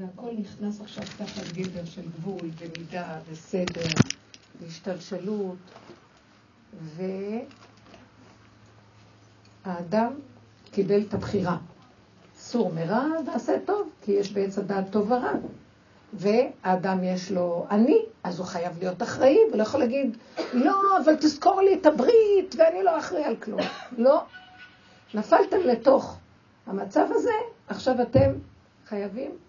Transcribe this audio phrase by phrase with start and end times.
[0.00, 3.88] והכל נכנס עכשיו תחת גדר של גבול ומידה וסדר
[4.60, 5.56] והשתלשלות
[9.64, 10.12] והאדם
[10.70, 11.56] קיבל את הבחירה.
[12.36, 15.32] סור מרע ועשה טוב, כי יש בעץ הדעת טוב ורע.
[16.12, 20.16] והאדם יש לו אני, אז הוא חייב להיות אחראי, ולא יכול להגיד,
[20.52, 23.60] לא, אבל תזכור לי את הברית, ואני לא אחראי על כלום.
[23.98, 24.24] לא.
[25.14, 26.18] נפלתם לתוך
[26.66, 27.32] המצב הזה,
[27.68, 28.32] עכשיו אתם
[28.86, 29.45] חייבים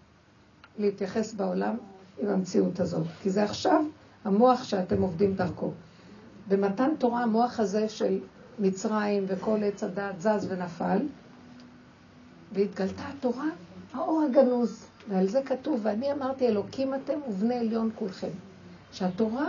[0.78, 1.76] להתייחס בעולם
[2.20, 3.08] עם המציאות הזאת.
[3.22, 3.86] כי זה עכשיו
[4.26, 5.72] המוח שאתם עובדים דרכו.
[6.48, 8.20] במתן תורה המוח הזה של
[8.60, 10.98] מצרים וכל עץ הדעת זז ונפל,
[12.52, 13.50] והתגלתה התורה,
[13.94, 14.88] האור הגנוז.
[15.10, 18.30] ועל זה כתוב, ואני אמרתי, אלוקים אתם ובני עליון כולכם.
[18.92, 19.48] שהתורה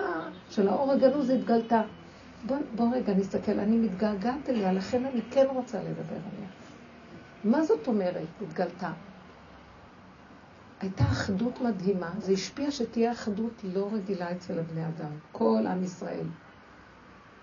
[0.50, 1.82] של האור הגנוז התגלתה.
[2.46, 6.48] בוא, בוא רגע נסתכל, אני מתגעגעת אליה, לכן אני כן רוצה לדבר עליה.
[7.44, 8.90] מה זאת אומרת, התגלתה?
[10.80, 16.26] הייתה אחדות מדהימה, זה השפיע שתהיה אחדות לא רגילה אצל הבני אדם, כל עם ישראל,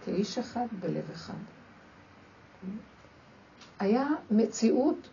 [0.06, 1.34] כאיש אחד בלב אחד.
[3.80, 5.10] היה מציאות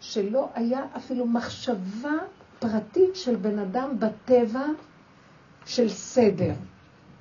[0.00, 2.14] שלא היה אפילו מחשבה
[2.58, 4.66] פרטית של בן אדם בטבע
[5.66, 6.52] של סדר.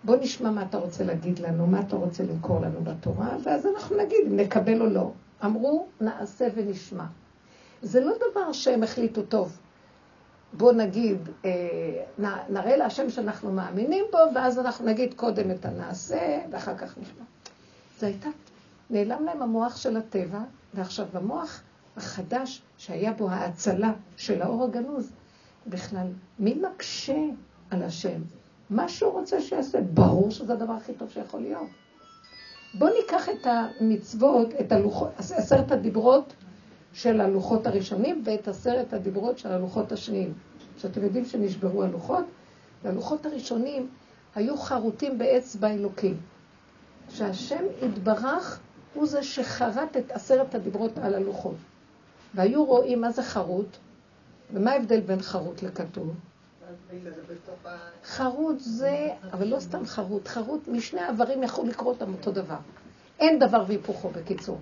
[0.04, 3.98] בוא נשמע מה אתה רוצה להגיד לנו, מה אתה רוצה למכור לנו בתורה, ואז אנחנו
[3.98, 5.12] נגיד אם נקבל או לא.
[5.46, 7.06] אמרו, נעשה ונשמע.
[7.82, 9.58] זה לא דבר שהם החליטו טוב.
[10.54, 11.52] בוא נגיד, אה,
[12.50, 17.24] נראה להשם שאנחנו מאמינים בו, ואז אנחנו נגיד קודם את הנעשה, ואחר כך נשמע.
[18.00, 18.30] זה הייתה,
[18.90, 20.40] נעלם להם המוח של הטבע,
[20.74, 21.62] ועכשיו במוח
[21.98, 25.12] החדש, שהיה בו ההצלה של האור הגנוז,
[25.68, 26.08] בכלל,
[26.40, 27.20] מי מקשה
[27.70, 28.22] על השם?
[28.70, 31.68] מה שהוא רוצה שיעשה, ברור שזה הדבר הכי טוב שיכול להיות.
[32.74, 36.34] בואו ניקח את המצוות, את הלוחות, עשרת הדיברות
[36.96, 40.34] של הלוחות הראשונים ואת עשרת הדיברות של הלוחות השניים.
[40.78, 42.26] שאתם יודעים שנשברו הלוחות,
[42.84, 43.90] והלוחות הראשונים
[44.36, 46.18] היו חרוטים באצבע אלוקים.
[47.10, 48.60] שהשם יתברך
[48.94, 51.56] הוא זה שחרט את עשרת הדיברות על הלוחות.
[52.34, 53.78] והיו רואים מה זה חרוט,
[54.54, 56.14] ומה ההבדל בין חרוט לכתוב?
[58.06, 62.58] חרוט זה, אבל לא סתם חרוט, חרוט משני העברים יכול לקרוא אותם אותו דבר.
[63.20, 64.60] אין דבר והיפוכו בקיצור.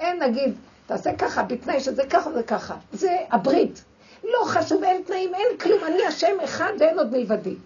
[0.00, 0.54] אין נגיד,
[0.86, 2.76] תעשה ככה, בתנאי שזה ככה וככה.
[2.92, 3.84] זה הברית.
[4.24, 7.56] לא חשוב, אין תנאים, אין כלום, אני השם אחד ואין עוד מלבדי.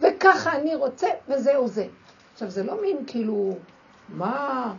[0.00, 1.86] וככה אני רוצה, וזהו זה.
[2.32, 3.56] עכשיו, זה לא מין כאילו,
[4.08, 4.74] מה...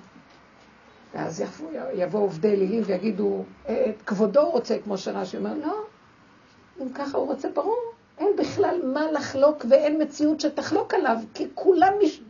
[1.14, 1.44] ואז
[1.94, 5.76] יבואו עובדי אלילים ויגידו, את כבודו רוצה, כמו שרש"י אומר, לא,
[6.82, 7.80] אם ככה הוא רוצה, ברור,
[8.18, 12.22] אין בכלל מה לחלוק ואין מציאות שתחלוק עליו, כי כולם מש...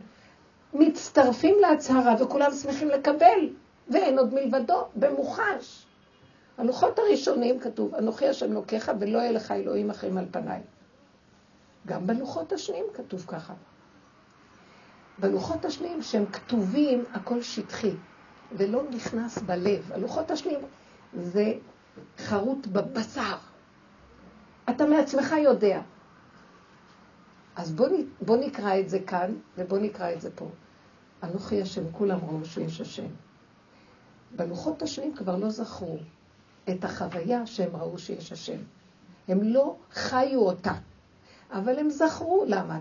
[0.74, 3.48] מצטרפים להצהרה וכולם שמחים לקבל,
[3.90, 5.86] ואין עוד מלבדו, במוחש.
[6.58, 10.60] הלוחות הראשונים כתוב, אנוכי השם לוקחה ולא יהיה לך אלוהים אחרים על פניי.
[11.86, 13.54] גם בלוחות השניים כתוב ככה.
[15.18, 17.92] בלוחות השניים שהם כתובים, הכל שטחי,
[18.52, 19.92] ולא נכנס בלב.
[19.92, 20.60] הלוחות השניים
[21.14, 21.54] זה
[22.18, 23.36] חרוט בבשר.
[24.70, 25.80] אתה מעצמך יודע.
[27.56, 27.88] אז בוא,
[28.20, 30.48] בוא נקרא את זה כאן, ובוא נקרא את זה פה.
[31.22, 33.06] אנוכי השם, כולם ראו שיש השם.
[34.36, 35.96] בלוחות השניים כבר לא זכרו
[36.70, 38.58] את החוויה שהם ראו שיש השם.
[39.28, 40.72] הם לא חיו אותה,
[41.52, 42.80] אבל הם זכרו למה.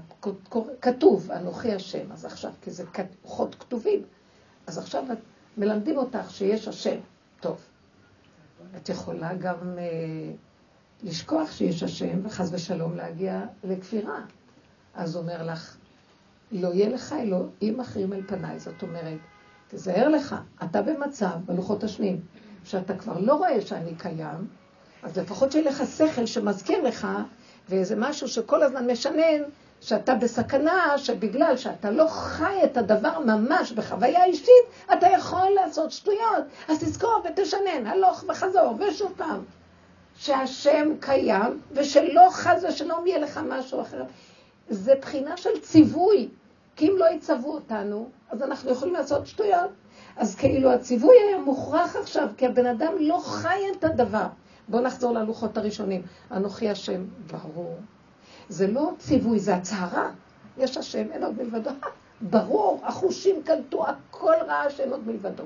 [0.82, 2.84] כתוב, אנוכי השם, אז עכשיו, כי זה
[3.24, 4.04] לוחות כתובים,
[4.68, 5.04] אז עכשיו
[5.58, 7.00] מלמדים אותך שיש השם.
[7.40, 7.58] טוב.
[8.78, 10.32] את יכולה גם אה,
[11.04, 14.22] לשכוח שיש השם, וחס ושלום להגיע לכפירה.
[14.94, 15.78] אז אומר לך,
[16.52, 18.60] לא יהיה לך אלוהים אחרים אל פניי.
[18.60, 19.18] זאת אומרת,
[19.70, 22.22] תזהר לך, אתה במצב, בלוחות השניים,
[22.64, 24.48] שאתה כבר לא רואה שאני קיים,
[25.04, 27.08] אז לפחות שיהיה לך שכל שמזכיר לך,
[27.70, 29.42] ואיזה משהו שכל הזמן משנן,
[29.82, 36.44] שאתה בסכנה, שבגלל שאתה לא חי את הדבר ממש בחוויה אישית, אתה יכול לעשות שטויות.
[36.68, 39.44] אז תזכור ותשנן, הלוך וחזור, ושוב פעם.
[40.18, 44.04] שהשם קיים, ושלא חס ושלום יהיה לך משהו אחר.
[44.70, 46.30] זה בחינה של ציווי,
[46.78, 49.72] כי אם לא יצוו אותנו, אז אנחנו יכולים לעשות שטויות.
[50.18, 54.28] אז כאילו הציווי היה מוכרח עכשיו, כי הבן אדם לא חי את הדבר.
[54.68, 56.02] בואו נחזור ללוחות הראשונים.
[56.32, 57.78] אנוכי השם, ברור.
[58.50, 60.12] זה לא ציווי, זה הצהרה.
[60.58, 61.70] יש השם, אין עוד מלבדו.
[62.22, 65.44] ברור, החושים קלטו, הכל ראה שאין עוד מלבדו.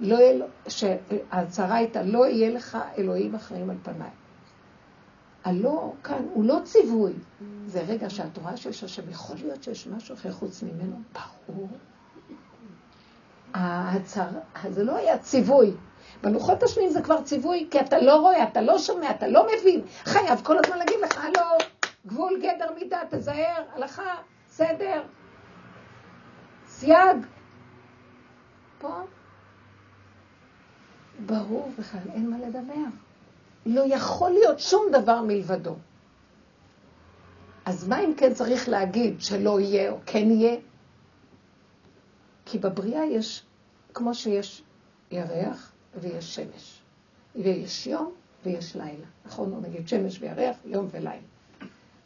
[0.00, 4.10] לא יהיה, שההצהרה הייתה, לא יהיה לך אלוהים אחרים על פניי.
[5.48, 7.12] הלא כאן, הוא לא ציווי.
[7.66, 10.96] זה רגע שאת רואה שיש השם, יכול להיות שיש משהו אחר חוץ ממנו?
[11.12, 11.68] ברור.
[13.54, 14.40] ההצהרה,
[14.70, 15.72] זה לא היה ציווי.
[16.22, 19.82] בלוחות השניים זה כבר ציווי, כי אתה לא רואה, אתה לא שומע, אתה לא מבין.
[20.04, 21.58] חייב כל הזמן להגיד לך, לא,
[22.06, 24.14] גבול, גדר, מידה, תזהר, הלכה,
[24.48, 25.02] סדר,
[26.66, 27.26] סייג.
[28.78, 29.00] פה,
[31.26, 33.07] ברור בכלל, אין מה לדבר.
[33.70, 35.74] לא יכול להיות שום דבר מלבדו.
[37.64, 40.56] אז מה אם כן צריך להגיד שלא יהיה או כן יהיה?
[42.44, 43.42] כי בבריאה יש,
[43.94, 44.62] כמו שיש
[45.10, 46.80] ירח ויש שמש,
[47.36, 48.12] ויש יום
[48.44, 49.52] ויש לילה, נכון?
[49.52, 51.26] או נגיד שמש וירח, יום ולילה.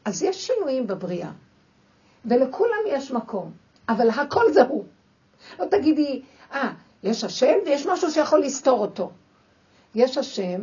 [0.05, 1.31] אז יש שינויים בבריאה,
[2.25, 3.53] ולכולם יש מקום,
[3.89, 4.85] אבל הכל זה הוא.
[5.59, 6.23] לא תגידי,
[6.53, 6.73] אה,
[7.03, 9.11] יש השם ויש משהו שיכול לסתור אותו.
[9.95, 10.61] יש השם,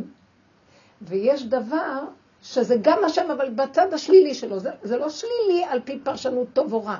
[1.02, 2.04] ויש דבר
[2.42, 4.58] שזה גם השם, אבל בצד השלילי שלו.
[4.58, 6.98] זה, זה לא שלילי על פי פרשנות טוב או רע.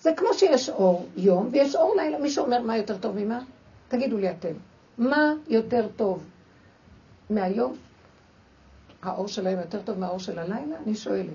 [0.00, 2.18] זה כמו שיש אור יום ויש אור לילה.
[2.18, 3.40] מי שאומר מה יותר טוב ממה?
[3.88, 4.52] תגידו לי אתם.
[4.98, 6.24] מה יותר טוב
[7.30, 7.76] מהיום?
[9.02, 10.76] האור של היום יותר טוב מהאור של הלילה?
[10.86, 11.34] אני שואלת.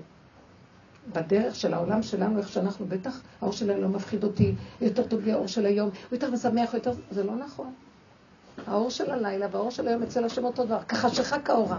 [1.12, 5.24] בדרך של העולם שלנו, איך שאנחנו בטח, האור של היום לא מפחיד אותי, יותר טוב
[5.24, 6.92] לי האור של היום, הוא יותר משמח, יותר...
[7.10, 7.72] זה לא נכון.
[8.66, 11.78] האור של הלילה והאור של היום אצל השם אותו דבר, כחשיכה כאורה.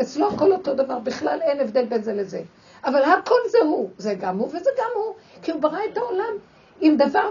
[0.00, 2.42] אצלו הכל אותו דבר, בכלל אין הבדל בין זה לזה.
[2.84, 6.34] אבל הכל זה הוא, זה גם הוא וזה גם הוא, כי הוא ברא את העולם
[6.80, 7.30] עם דבר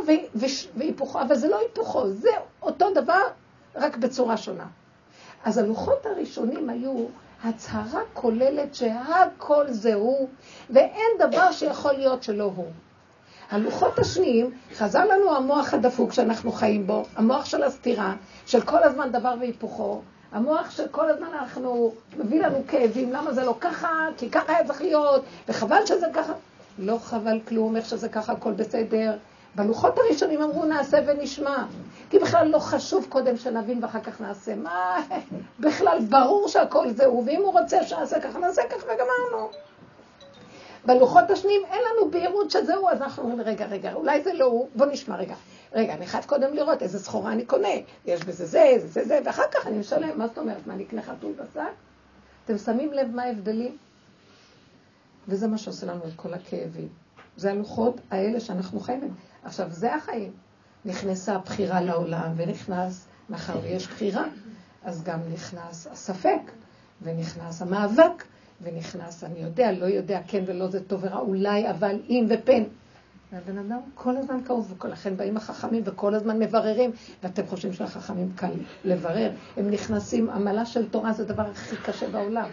[0.75, 2.29] והיפוכו, אבל זה לא היפוכו, זה
[2.61, 3.21] אותו דבר,
[3.75, 4.65] רק בצורה שונה.
[5.43, 7.05] אז הלוחות הראשונים היו
[7.43, 10.29] הצהרה כוללת שהכל זה הוא,
[10.69, 12.71] ואין דבר שיכול להיות שלא הוא.
[13.51, 18.13] הלוחות השניים, חזר לנו המוח הדפוק שאנחנו חיים בו, המוח של הסתירה,
[18.45, 20.01] של כל הזמן דבר והיפוכו,
[20.31, 24.81] המוח שכל הזמן אנחנו, מביא לנו כאבים, למה זה לא ככה, כי ככה היה צריך
[24.81, 26.33] להיות, וחבל שזה ככה.
[26.79, 29.17] לא חבל כלום, איך שזה ככה, הכל בסדר.
[29.55, 31.63] בלוחות הראשונים אמרו נעשה ונשמע,
[32.09, 34.55] כי בכלל לא חשוב קודם שנבין ואחר כך נעשה.
[34.55, 35.01] מה,
[35.59, 39.49] בכלל ברור שהכל זהו, ואם הוא רוצה שנעשה ככה, נעשה ככה וגמרנו.
[40.85, 44.69] בלוחות השניים אין לנו בהירות שזהו, אז אנחנו אומרים, רגע, רגע, אולי זה לא הוא,
[44.75, 45.35] בוא נשמע רגע.
[45.73, 47.67] רגע, אני חייב קודם לראות איזה סחורה אני קונה,
[48.05, 50.17] יש בזה זה, זה, זה, זה, ואחר כך אני משלם.
[50.17, 50.67] מה זאת אומרת?
[50.67, 51.61] מה, אני אקנה חתול בשק?
[52.45, 53.77] אתם שמים לב מה ההבדלים?
[55.27, 56.87] וזה מה שעושה לנו את כל הכאבים.
[57.37, 59.13] זה הלוחות האלה שאנחנו חיים בהם.
[59.43, 60.31] עכשיו, זה החיים.
[60.85, 64.25] נכנסה הבחירה לעולם, ונכנס, מאחר ויש בחירה,
[64.83, 66.41] אז גם נכנס הספק,
[67.01, 68.23] ונכנס המאבק,
[68.61, 72.63] ונכנס, אני יודע, לא יודע, כן ולא זה טוב ורע, אולי, אבל אם ופן.
[73.33, 76.91] והבן אדם כל הזמן כאוב, ולכן באים החכמים וכל הזמן מבררים,
[77.23, 78.51] ואתם חושבים שלחכמים קל
[78.85, 79.31] לברר.
[79.57, 82.49] הם נכנסים, עמלה של תורה זה הדבר הכי קשה בעולם.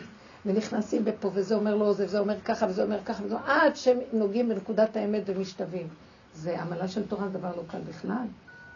[0.47, 3.99] ונכנסים בפה, וזה אומר לא זה, וזה אומר ככה, וזה אומר ככה, וזה עד שהם
[4.13, 5.89] נוגעים בנקודת האמת ומשתווים.
[6.35, 8.27] זה עמלה של תורה זה דבר לא קל בכלל.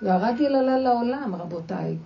[0.03, 1.97] ירד יללה לעולם, רבותיי.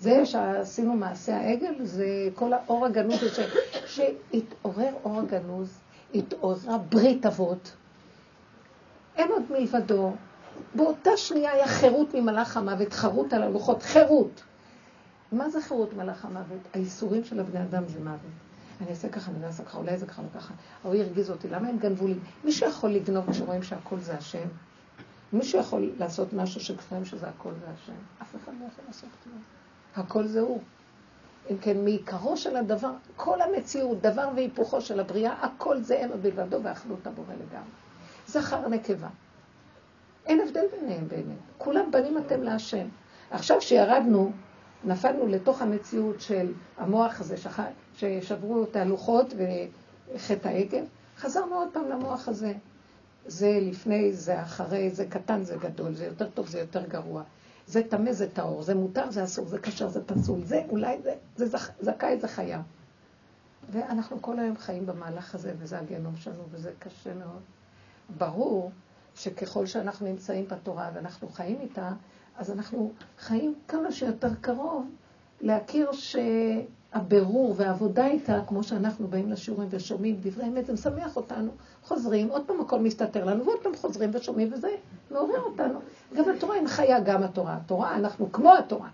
[0.00, 3.40] זה שעשינו מעשה העגל, זה כל האור הגנוז, ש...
[3.86, 5.78] שהתעורר אור הגנוז,
[6.14, 7.72] התעוררה ברית אבות,
[9.16, 10.12] אין עוד מלבדו.
[10.74, 14.42] באותה שנייה היה חירות ממלאך המוות, חרות על הלוחות, חירות.
[15.32, 16.60] מה זה חירות מלאך המוות?
[16.74, 18.20] האיסורים של הבני אדם זה מוות.
[18.80, 20.54] אני אעשה ככה, אני אעשה ככה, אולי זה ככה, לא ככה.
[20.84, 22.14] ההוא ירגיז אותי, למה הם גנבו לי?
[22.44, 24.48] מישהו יכול לגנוב כשרואים שהכל זה השם?
[25.32, 27.92] מישהו יכול לעשות משהו שכפרים שזה הכל זה השם?
[28.22, 29.59] אף אחד לא יכול לעשות כלום.
[29.96, 30.60] הכל זה הוא.
[31.50, 36.22] אם כן, מעיקרו של הדבר, כל המציאות, דבר והיפוכו של הבריאה, הכל זה אין עוד
[36.22, 37.70] בלבדו ואחדות הבורא לגמרי.
[38.26, 39.08] זכר נקבה.
[40.26, 41.38] אין הבדל ביניהם באמת.
[41.58, 42.86] כולם בנים אתם להשם.
[43.30, 44.32] עכשיו שירדנו,
[44.84, 47.60] נפלנו לתוך המציאות של המוח הזה, שח...
[47.96, 50.84] ששברו את הלוחות וחטא העגל,
[51.16, 52.52] חזרנו עוד פעם למוח הזה.
[53.26, 57.22] זה לפני, זה אחרי, זה קטן, זה גדול, זה יותר טוב, זה יותר גרוע.
[57.70, 61.14] זה טמא, זה טהור, זה מותר, זה אסור, זה כשר, זה פסול, זה אולי, זה,
[61.36, 61.70] זה זכ...
[61.80, 62.60] זכאי, זה חייב.
[63.70, 67.40] ואנחנו כל היום חיים במהלך הזה, וזה הגיהנום שלנו, וזה קשה מאוד.
[68.18, 68.70] ברור
[69.14, 71.92] שככל שאנחנו נמצאים בתורה ואנחנו חיים איתה,
[72.36, 74.86] אז אנחנו חיים כמה שיותר קרוב
[75.40, 75.92] להכיר
[76.94, 81.50] שהבירור והעבודה איתה, כמו שאנחנו באים לשיעורים ושומעים דברי אמת, זה משמח אותנו.
[81.82, 84.68] חוזרים, עוד פעם הכל מסתתר לנו, ועוד פעם חוזרים ושומעים, וזה
[85.10, 85.78] מעורר אותנו.
[86.14, 87.56] גם התורה היא חיה גם התורה.
[87.56, 88.88] התורה, אנחנו כמו התורה.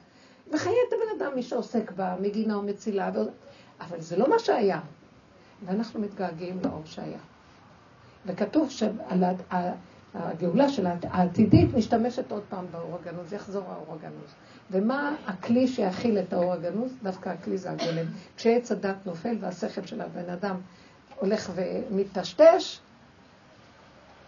[0.52, 3.18] וחיה את הבן אדם, מי שעוסק בה, מגינה ומצילה, ו...
[3.80, 4.80] אבל זה לא מה שהיה.
[5.66, 7.18] ואנחנו מתגעגעים לאור שהיה.
[8.26, 8.70] וכתוב
[10.16, 14.34] שהגאולה של העתידית משתמשת עוד פעם באור הגנוז, יחזור האור הגנוז.
[14.70, 16.92] ומה הכלי שיכיל את האור הגנוז?
[17.02, 18.06] דווקא הכלי זה הגולם.
[18.36, 20.56] כשעץ הדת נופל והשכל של הבן אדם
[21.20, 22.80] הולך ומטשטש,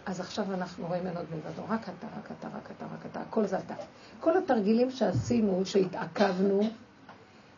[0.07, 1.63] אז עכשיו אנחנו רואים אין עוד מלבדו.
[1.69, 3.75] רק אתה, רק אתה, רק אתה, רק אתה, הכל זה אתה.
[4.21, 6.61] כל התרגילים שעשינו, שהתעכבנו,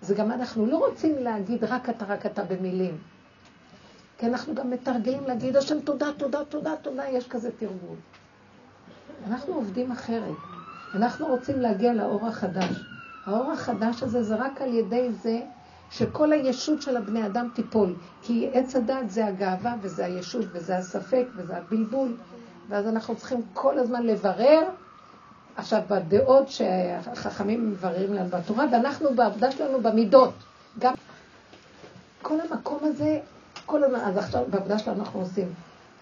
[0.03, 2.99] זה גם אנחנו לא רוצים להגיד רק אתה, רק אתה במילים.
[4.19, 7.97] כי אנחנו גם מתרגלים להגיד, השם תודה, תודה, תודה, תודה, יש כזה תרגול.
[9.27, 10.37] אנחנו עובדים אחרת.
[10.95, 12.85] אנחנו רוצים להגיע לאור החדש.
[13.27, 15.41] האור החדש הזה זה רק על ידי זה
[15.91, 17.95] שכל הישות של הבני אדם תיפול.
[18.23, 22.17] כי עץ הדת זה הגאווה וזה הישות וזה הספק וזה הבלבול.
[22.69, 24.61] ואז אנחנו צריכים כל הזמן לברר,
[25.57, 30.35] עכשיו בדעות שהחכמים מבררים לנו בתורה, ואנחנו בעבודה שלנו במידות.
[30.79, 30.95] גם
[32.23, 33.21] כל המקום הזה,
[33.67, 35.53] כל הזמן, אז עכשיו בעבודה שלנו אנחנו עושים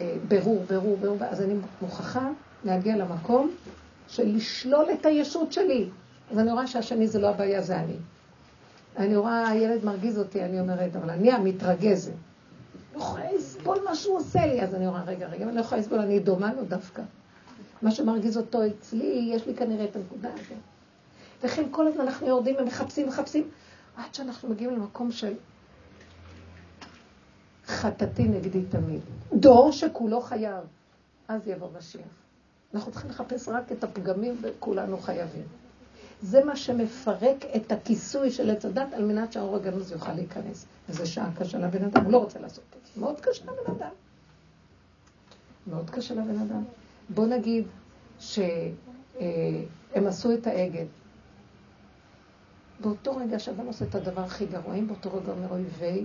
[0.01, 2.29] אה, ברור, ברור, ברור, אז אני מוכרחה
[2.65, 3.51] להגיע למקום
[4.09, 5.89] של לשלול את הישות שלי.
[6.31, 7.97] אז אני רואה שהשני זה לא הבעיה, זה אני.
[8.97, 12.13] אני רואה, הילד מרגיז אותי, אני אומרת, אבל אני המתרגזת.
[12.95, 14.63] לא יכולה לסבול מה שהוא עושה לי.
[14.63, 17.03] אז אני רואה, רגע, רגע, אני לא יכולה לסבול, אני דומה לו דווקא.
[17.83, 20.59] מה שמרגיז אותו אצלי, יש לי כנראה את הנקודה הזאת.
[21.43, 23.49] וכן כל הזמן אנחנו יורדים ומחפשים, מחפשים,
[23.97, 25.33] עד שאנחנו מגיעים למקום של
[27.67, 29.01] חטאתי נגדי תמיד.
[29.33, 30.65] דור שכולו חייב.
[31.29, 32.28] אז יבוא משיח.
[32.75, 35.45] אנחנו צריכים לחפש רק את הפגמים וכולנו חייבים.
[36.23, 40.67] זה מה שמפרק את הכיסוי של עץ הדת על מנת שהאור הגנוז יוכל להיכנס.
[40.89, 43.01] וזו שעה קשה לבן אדם, הוא לא רוצה לעשות את זה.
[43.01, 43.91] מאוד קשה לבן אדם.
[45.67, 46.65] מאוד קשה לבן אדם.
[47.09, 47.65] בוא נגיד
[48.19, 50.87] שהם עשו את העגל.
[52.81, 56.05] באותו רגע שאדם עושה את הדבר הכי גרוע, אם באותו רגע אומר אויבי,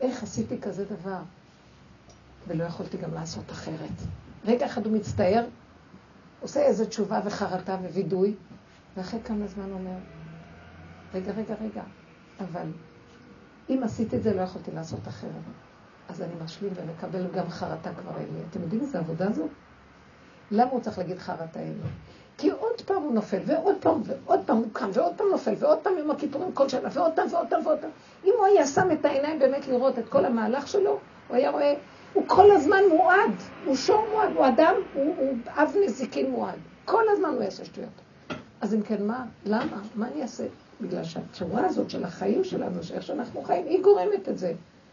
[0.00, 1.20] איך עשיתי כזה דבר?
[2.48, 3.90] ולא יכולתי גם לעשות אחרת.
[4.44, 5.44] רגע אחד הוא מצטער,
[6.40, 8.34] עושה איזו תשובה וחרטה ווידוי,
[8.96, 9.98] ואחרי כמה זמן אומר,
[11.14, 11.82] רגע, רגע, רגע,
[12.40, 12.66] אבל
[13.70, 15.30] אם עשיתי את זה לא יכולתי לעשות אחרת.
[16.08, 18.40] אז אני משלים ומקבל גם חרטה כבר אין לי.
[18.50, 19.46] אתם יודעים איזה עבודה זו?
[20.50, 21.88] למה הוא צריך להגיד חרטה אין לי?
[22.38, 25.78] כי עוד פעם הוא נופל, ועוד פעם, ועוד פעם הוא קם, ועוד פעם נופל, ועוד
[25.82, 27.90] פעם יום הכיפורים כל שנה, ועוד פעם, ועוד פעם, ועוד פעם.
[28.24, 31.74] אם הוא היה שם את העיניים באמת לראות את כל המהלך שלו, הוא היה רואה,
[32.12, 33.32] הוא כל הזמן מועד,
[33.64, 36.58] הוא שור מועד, הוא אדם, הוא, הוא אב נזיקין מועד.
[36.84, 37.90] כל הזמן הוא יעשה שטויות.
[38.60, 39.24] אז אם כן, מה?
[39.46, 39.82] למה?
[39.94, 40.44] מה אני אעשה?
[40.80, 44.52] בגלל שהצורה הזאת של החיים שלנו, שאיך שאנחנו חיים, היא גורמת את זה.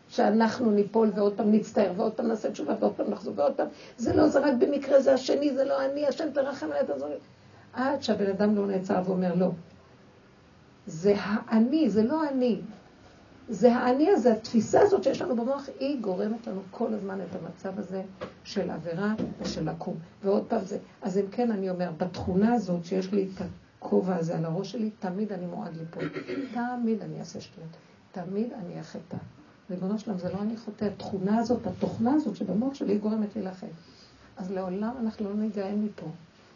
[0.10, 3.67] שאנחנו ניפול ועוד פעם נצטער ועוד פעם נעשה תשובה ועוד פעם נחזור ועוד פעם.
[3.98, 7.15] זה לא, זה רק במקרה, זה השני, זה לא אני, השם תרחם עליי, תעזור לי.
[7.74, 9.50] עד שהבן אדם לא נעצר ואומר, לא.
[10.88, 12.62] זה האני, זה לא אני.
[13.50, 17.80] זה האני הזה, התפיסה הזאת שיש לנו במוח, היא גורמת לנו כל הזמן את המצב
[17.80, 18.02] הזה
[18.44, 19.96] של עבירה ושל לקום.
[20.24, 20.78] ועוד פעם זה.
[21.02, 23.42] אז אם כן, אני אומר, בתכונה הזאת שיש לי את
[23.80, 26.10] הכובע הזה על הראש שלי, תמיד אני מועד ליפול.
[26.54, 27.70] תמיד אני אעשה שטויות.
[28.12, 29.18] תמיד אני אהיה חטא.
[29.70, 30.86] ריבונו שלם, זה לא אני חוטא.
[30.86, 33.68] התכונה הזאת, התוכנה הזאת שבמוח שלי גורמת לי לחטא.
[34.38, 36.08] אז לעולם אנחנו לא ניגעים מפה.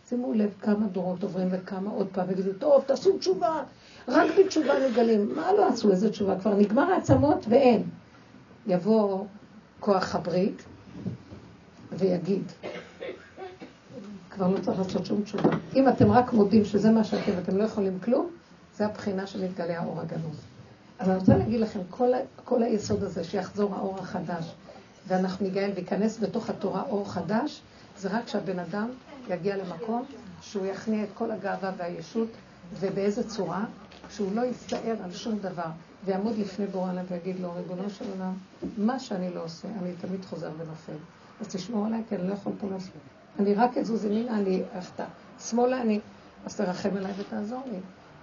[0.09, 3.63] שימו לב כמה דורות עוברים וכמה עוד פעם, ויגידו, טוב, תעשו תשובה,
[4.09, 5.35] רק בתשובה נגלים.
[5.35, 6.39] מה לא עשו איזה תשובה?
[6.39, 7.83] כבר נגמר העצמות ואין.
[8.67, 9.25] יבוא
[9.79, 10.63] כוח הברית
[11.91, 12.43] ויגיד,
[14.29, 15.49] כבר לא צריך לעשות שום תשובה.
[15.75, 18.29] אם אתם רק מודים שזה מה שאתם ואתם לא יכולים כלום,
[18.75, 20.45] זה הבחינה שמתגלה האור הגנוז.
[20.99, 22.11] אז אני רוצה להגיד לכם, כל,
[22.45, 24.53] כל היסוד הזה שיחזור האור החדש,
[25.07, 27.61] ואנחנו ניגאל וייכנס בתוך התורה אור חדש,
[27.97, 28.89] זה רק שהבן אדם
[29.29, 30.05] יגיע למקום
[30.41, 32.27] שהוא יכניע את כל הגאווה והישות,
[32.79, 33.65] ובאיזה צורה,
[34.09, 35.69] שהוא לא יצטער על שום דבר,
[36.05, 38.33] ויעמוד לפני בורא עולם ויגיד לו, ריבונו של עולם,
[38.77, 40.97] מה שאני לא עושה, אני תמיד חוזר ונופל.
[41.41, 42.93] אז תשמור עליי, כי אני לא יכול פה לעשות.
[43.39, 45.05] אני רק אזוז ימינה, אני אחטא.
[45.39, 45.99] שמאלה אני,
[46.45, 47.79] אז תרחם עליי ותעזור לי.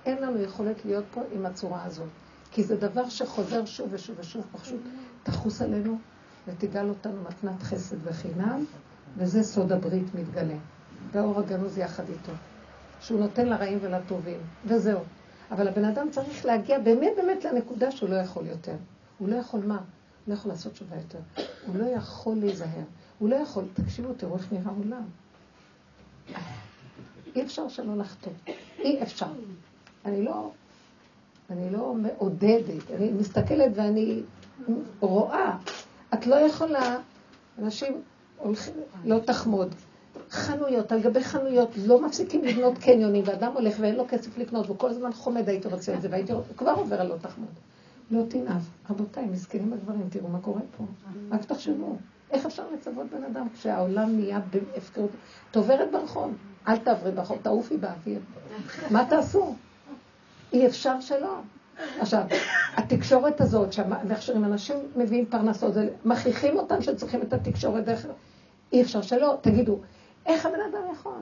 [0.06, 2.08] אין לנו יכולת להיות פה עם הצורה הזאת.
[2.50, 4.80] כי זה דבר שחוזר שוב ושוב ושוב, פשוט
[5.22, 5.98] תחוס עלינו
[6.46, 8.64] ותגאל אותנו מתנת חסד וחינם,
[9.16, 10.56] וזה סוד הברית מתגלה.
[11.12, 12.32] והאור הגנוז יחד איתו.
[13.00, 15.00] שהוא נותן לרעים ולטובים, וזהו.
[15.50, 18.74] אבל הבן אדם צריך להגיע באמת באמת לנקודה שהוא לא יכול יותר.
[19.18, 19.76] הוא לא יכול מה?
[19.76, 19.82] הוא
[20.26, 21.18] לא יכול לעשות תשובה יותר.
[21.66, 22.84] הוא לא יכול להיזהר.
[23.18, 25.02] הוא לא יכול, תקשיבו, תראו איך נראה העולם.
[27.36, 28.32] אי אפשר שלא לחטוא.
[28.78, 29.26] אי אפשר.
[30.04, 30.50] אני לא,
[31.50, 34.22] אני לא מעודדת, אני מסתכלת ואני
[35.00, 35.56] רואה.
[36.14, 36.96] את לא יכולה,
[37.58, 38.02] אנשים
[38.38, 38.74] הולכים,
[39.04, 39.74] לא תחמוד.
[40.30, 44.90] חנויות, על גבי חנויות, לא מפסיקים לבנות קניונים, ואדם הולך ואין לו כסף לקנות, וכל
[44.90, 47.50] הזמן חומד הייתי רוצה את זה, והייתי כבר עובר על לא תחמוד.
[48.10, 48.62] לא תנאף.
[48.90, 50.84] רבותיי, מסכנים הגברים, תראו מה קורה פה.
[51.30, 51.96] רק תחשבו,
[52.30, 55.10] איך אפשר לצוות בן אדם כשהעולם נהיה בהפקרות?
[55.50, 56.34] את עוברת ברחוב,
[56.68, 58.20] אל תעברי ברחוב, תעופי באוויר.
[58.90, 59.54] מה תעשו?
[60.52, 61.36] אי אפשר שלא.
[62.00, 62.22] עכשיו,
[62.76, 68.06] התקשורת הזאת, שהמכשירים, אנשים מביאים פרנסות, מכריחים אותם שצריכים את התקשורת דרך...
[68.72, 69.38] אי אפשר שלא.
[69.40, 69.78] תגידו,
[70.26, 71.20] איך הבן אדם יכול?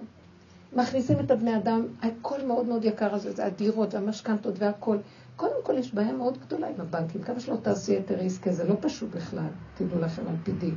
[0.72, 4.96] מכניסים את הבני אדם, הכל מאוד מאוד יקר הזה, זה הדירות והמשכנתות והכל.
[5.36, 8.74] קודם כל יש בעיה מאוד גדולה עם הבנקים, כמה שלא תעשי יותר עסקי, זה לא
[8.80, 10.74] פשוט בכלל, תדעו לכם על פי דין.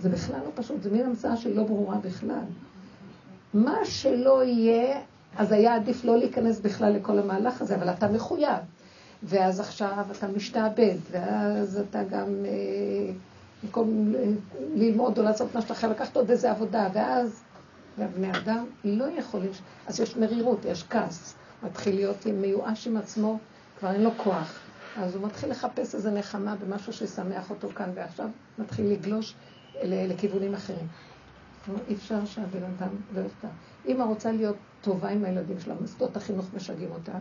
[0.00, 2.44] זה בכלל לא פשוט, זה מין המצאה שהיא לא ברורה בכלל.
[3.54, 5.00] מה שלא יהיה,
[5.36, 8.58] אז היה עדיף לא להיכנס בכלל לכל המהלך הזה, אבל אתה מחויב.
[9.22, 13.12] ואז עכשיו אתה משתעבד, ואז אתה גם, אה,
[13.62, 14.24] במקום אה,
[14.74, 17.42] ללמוד או לעשות מה שאתה חייב, לקחת עוד איזה עבודה, ואז,
[17.98, 19.50] והבני אדם לא יכולים,
[19.86, 23.38] אז יש מרירות, יש כעס, מתחיל להיות מיואש עם עצמו,
[23.78, 24.60] כבר אין לו כוח.
[24.96, 29.34] אז הוא מתחיל לחפש איזה נחמה במשהו שישמח אותו כאן ועכשיו, מתחיל לגלוש
[29.84, 30.86] לכיוונים אחרים.
[31.88, 33.48] אי אפשר שהבן אדם לא יפתע.
[33.86, 37.12] אמא רוצה להיות טובה עם הילדים שלה, מוסדות החינוך משגעים אותה,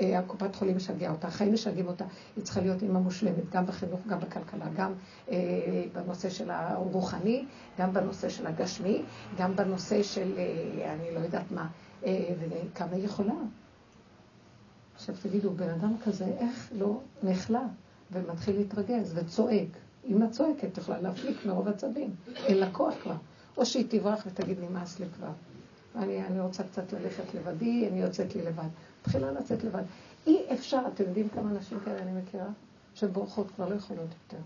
[0.00, 2.04] הקופת חולים משגע אותה, החיים משגעים אותה,
[2.36, 4.92] היא צריכה להיות אימא מושלמת, גם בחינוך, גם בכלכלה, גם
[5.30, 7.44] אה, בנושא של הרוחני,
[7.78, 9.02] גם בנושא של הגשמי,
[9.38, 11.68] גם בנושא של, אה, אני לא יודעת מה,
[12.04, 13.34] אה, וכמה היא יכולה.
[14.94, 17.62] עכשיו תגידו, בן אדם כזה, איך לא נחלה
[18.12, 19.68] ומתחיל להתרגז וצועק?
[20.04, 23.16] אמא צועקת, יכולה להפליק מרוב עצבים, אין לה כוח כבר.
[23.56, 25.32] או שהיא תברח ותגיד, נמאס לי כבר.
[25.96, 28.68] אני, אני רוצה קצת ללכת לבדי, אני יוצאת לי לבד.
[29.02, 29.82] מתחילה לצאת לבד.
[30.26, 32.48] אי אפשר, אתם יודעים כמה נשים כאלה אני מכירה?
[32.94, 34.42] שבורחות כבר לא יכולות יותר.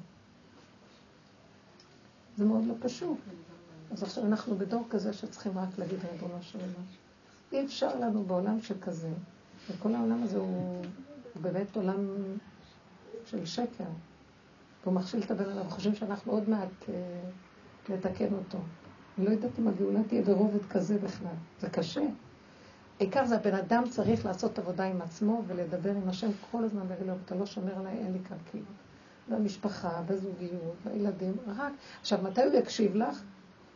[2.36, 3.18] זה מאוד לא פשוט.
[3.92, 6.84] אז עכשיו אנחנו בדור כזה שצריכים רק להגיד ריבונו של עולם.
[7.52, 9.10] אי אפשר לנו בעולם שכזה,
[9.70, 10.84] וכל העולם הזה הוא,
[11.40, 12.06] באמת עולם
[13.26, 13.84] של שקר.
[14.82, 16.94] והוא מכשיל את הבן אדם, חושבים שאנחנו עוד מעט אה,
[17.88, 18.58] נתקן אותו.
[19.18, 22.00] אני לא יודעת אם הגאולה תהיה ברובד כזה בכלל, זה קשה.
[23.00, 27.06] העיקר זה הבן אדם צריך לעשות עבודה עם עצמו ולדבר עם השם כל הזמן ולהגיד
[27.06, 28.64] לו, אתה לא שומר עליי, אין לי קרקעים.
[29.28, 31.72] במשפחה, בזוגיות, בילדים, רק.
[32.00, 33.22] עכשיו, מתי הוא יקשיב לך?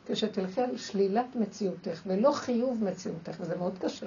[0.06, 4.06] כשתלכי על שלילת מציאותך ולא חיוב מציאותך, וזה מאוד קשה.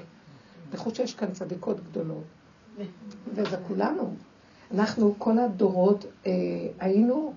[0.70, 2.24] בייחוד שיש כאן צדיקות גדולות,
[3.34, 4.16] וזה כולנו.
[4.74, 6.32] אנחנו כל הדורות אה,
[6.80, 7.34] היינו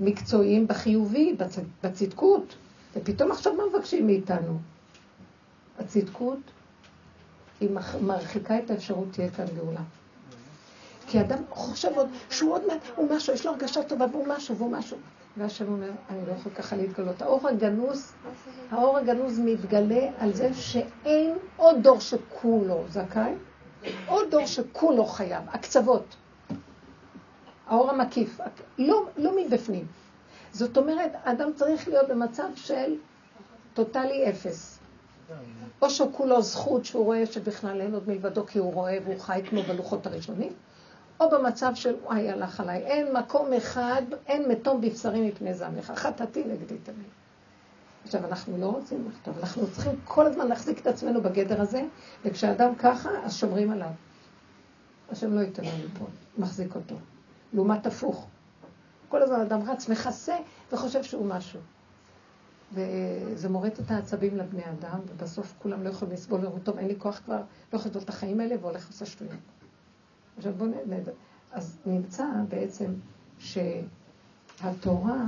[0.00, 1.58] מקצועיים בחיובי, בצ...
[1.84, 2.54] בצדקות,
[2.96, 4.58] ופתאום עכשיו מה מבקשים מאיתנו?
[5.78, 6.38] הצדקות
[7.60, 7.70] היא
[8.00, 9.80] מרחיקה את האפשרות תהיה כאן גאולה.
[11.06, 14.56] כי אדם חושב עוד שהוא עוד מעט, הוא משהו, יש לו הרגשה טובה והוא משהו
[14.56, 14.98] והוא משהו.
[15.36, 17.22] והשם אומר, אני לא יכול ככה להתגלות.
[17.22, 18.12] האור הגנוז,
[18.70, 23.32] האור הגנוז מתגלה על זה שאין עוד דור שכולו זכאי,
[24.06, 26.16] עוד דור שכולו חייב, הקצוות.
[27.66, 28.40] האור המקיף,
[28.78, 29.86] לא, לא מבפנים.
[30.52, 32.94] זאת אומרת, אדם צריך להיות במצב של
[33.74, 34.78] טוטלי אפס.
[35.82, 39.40] או שהוא כולו זכות שהוא רואה שבכלל אין עוד מלבדו כי הוא רואה והוא חי
[39.48, 40.52] כמו בלוחות הראשונים,
[41.20, 46.44] או במצב של וואי הלך עליי, אין מקום אחד, אין מתום בבשרי מפני זעמך, חטאתי
[46.44, 47.06] נגדי תמיד.
[48.04, 51.82] עכשיו, אנחנו לא רוצים לכתוב, אנחנו צריכים כל הזמן להחזיק את עצמנו בגדר הזה,
[52.24, 53.90] וכשאדם ככה, אז שומרים עליו.
[55.10, 56.04] השם לא ייתן לנו פה,
[56.38, 56.94] מחזיק אותו.
[57.52, 58.26] לעומת הפוך.
[59.08, 60.36] כל הזמן אדם רץ, מכסה,
[60.72, 61.60] וחושב שהוא משהו.
[62.72, 66.94] וזה מורט את העצבים לבני אדם, ובסוף כולם לא יכולים לסבול, ואומרים, טוב, אין לי
[66.98, 67.36] כוח כבר,
[67.72, 69.32] לא יכול לסבול את החיים האלה, והולך לעשות שטויות.
[70.36, 71.12] עכשיו בואו נדע.
[71.52, 72.92] אז נמצא בעצם
[73.38, 75.24] שהתורה,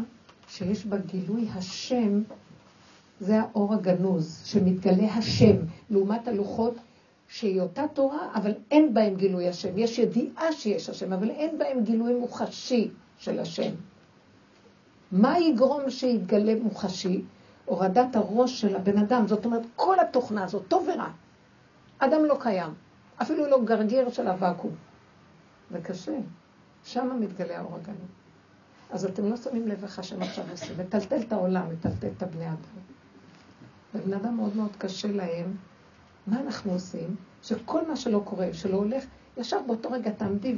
[0.49, 2.23] שיש בה גילוי השם,
[3.21, 5.57] זה האור הגנוז, שמתגלה השם,
[5.91, 6.75] לעומת הלוחות
[7.29, 9.79] שהיא אותה תורה, אבל אין בהם גילוי השם.
[9.79, 13.73] יש ידיעה שיש השם, אבל אין בהם גילוי מוחשי של השם.
[15.13, 17.25] מה יגרום שיתגלה מוחשי?
[17.65, 19.29] הורדת הראש של הבן אדם.
[19.29, 21.09] זאת אומרת, כל התוכנה הזאת, טוב ורע.
[21.99, 22.71] אדם לא קיים,
[23.23, 24.71] אפילו לא גרגיר של הוואקום.
[25.71, 26.17] זה קשה.
[26.85, 27.99] שם מתגלה האור הגנוז.
[28.91, 32.47] אז אתם לא שמים לב איך השם עכשיו עושה, מטלטל את העולם, מטלטל את הבני
[32.47, 32.83] אדם.
[33.95, 35.57] ובני אדם מאוד מאוד קשה להם
[36.27, 37.17] מה אנחנו עושים?
[37.43, 39.05] שכל מה שלא קורה, שלא הולך,
[39.37, 40.55] ישר באותו רגע תעמדי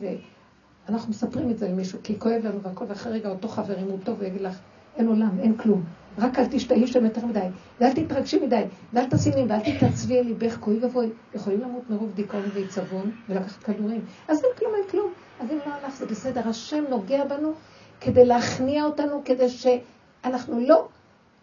[0.89, 3.99] ואנחנו מספרים את זה למישהו, כי כואב לנו והכל, ואחרי רגע אותו חבר, אם הוא
[4.05, 4.59] טוב, ויגיד לך,
[4.97, 5.85] אין עולם, אין כלום.
[6.19, 7.47] רק אל תשתהי שם יותר מדי,
[7.81, 11.09] ואל תתרגשי מדי, ואל תשימי, ואל תתעצבי על ליבך, כוי ובואי.
[11.35, 14.05] יכולים למות מרוב דיכאון ועיצבון ולקחת כדורים.
[14.29, 15.13] אז אין כלום, אין כלום.
[15.41, 16.49] אז אם לא הלך, זה בסדר.
[16.49, 17.53] השם נוגע בנו
[18.01, 20.89] כדי להכניע אותנו, כדי שאנחנו לא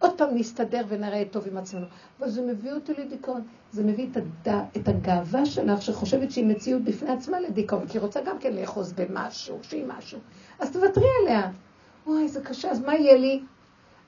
[0.02, 1.86] עוד פעם נסתדר ונראה טוב עם עצמנו.
[2.20, 3.42] אבל זה מביא אותי לדיכאון.
[3.72, 4.66] זה מביא את, הד...
[4.78, 8.94] את הגאווה שלך, שחושבת שהיא מציאות בפני עצמה לדיכאון, כי היא רוצה גם כן לאחוז
[8.94, 10.20] במשהו, שהיא משהו.
[10.60, 11.52] אז תוותרי עליה.
[12.08, 13.44] וואי, זה קשה, אז מה יהיה לי?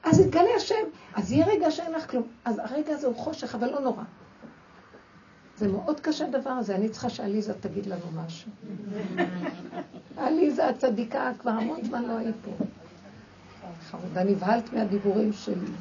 [0.04, 0.84] אז יתגלה השם.
[1.16, 2.24] אז יהיה רגע שאין לך כלום.
[2.46, 4.04] אז הרגע הזה הוא חושך, אבל לא נורא.
[5.58, 6.76] זה מאוד קשה הדבר הזה.
[6.76, 8.52] אני צריכה שעליזה תגיד לנו משהו.
[10.18, 12.66] עליזה הצדיקה, כבר המון זמן לא היית פה.
[13.91, 15.71] חמודה, נבהלת מהדיבורים שלי.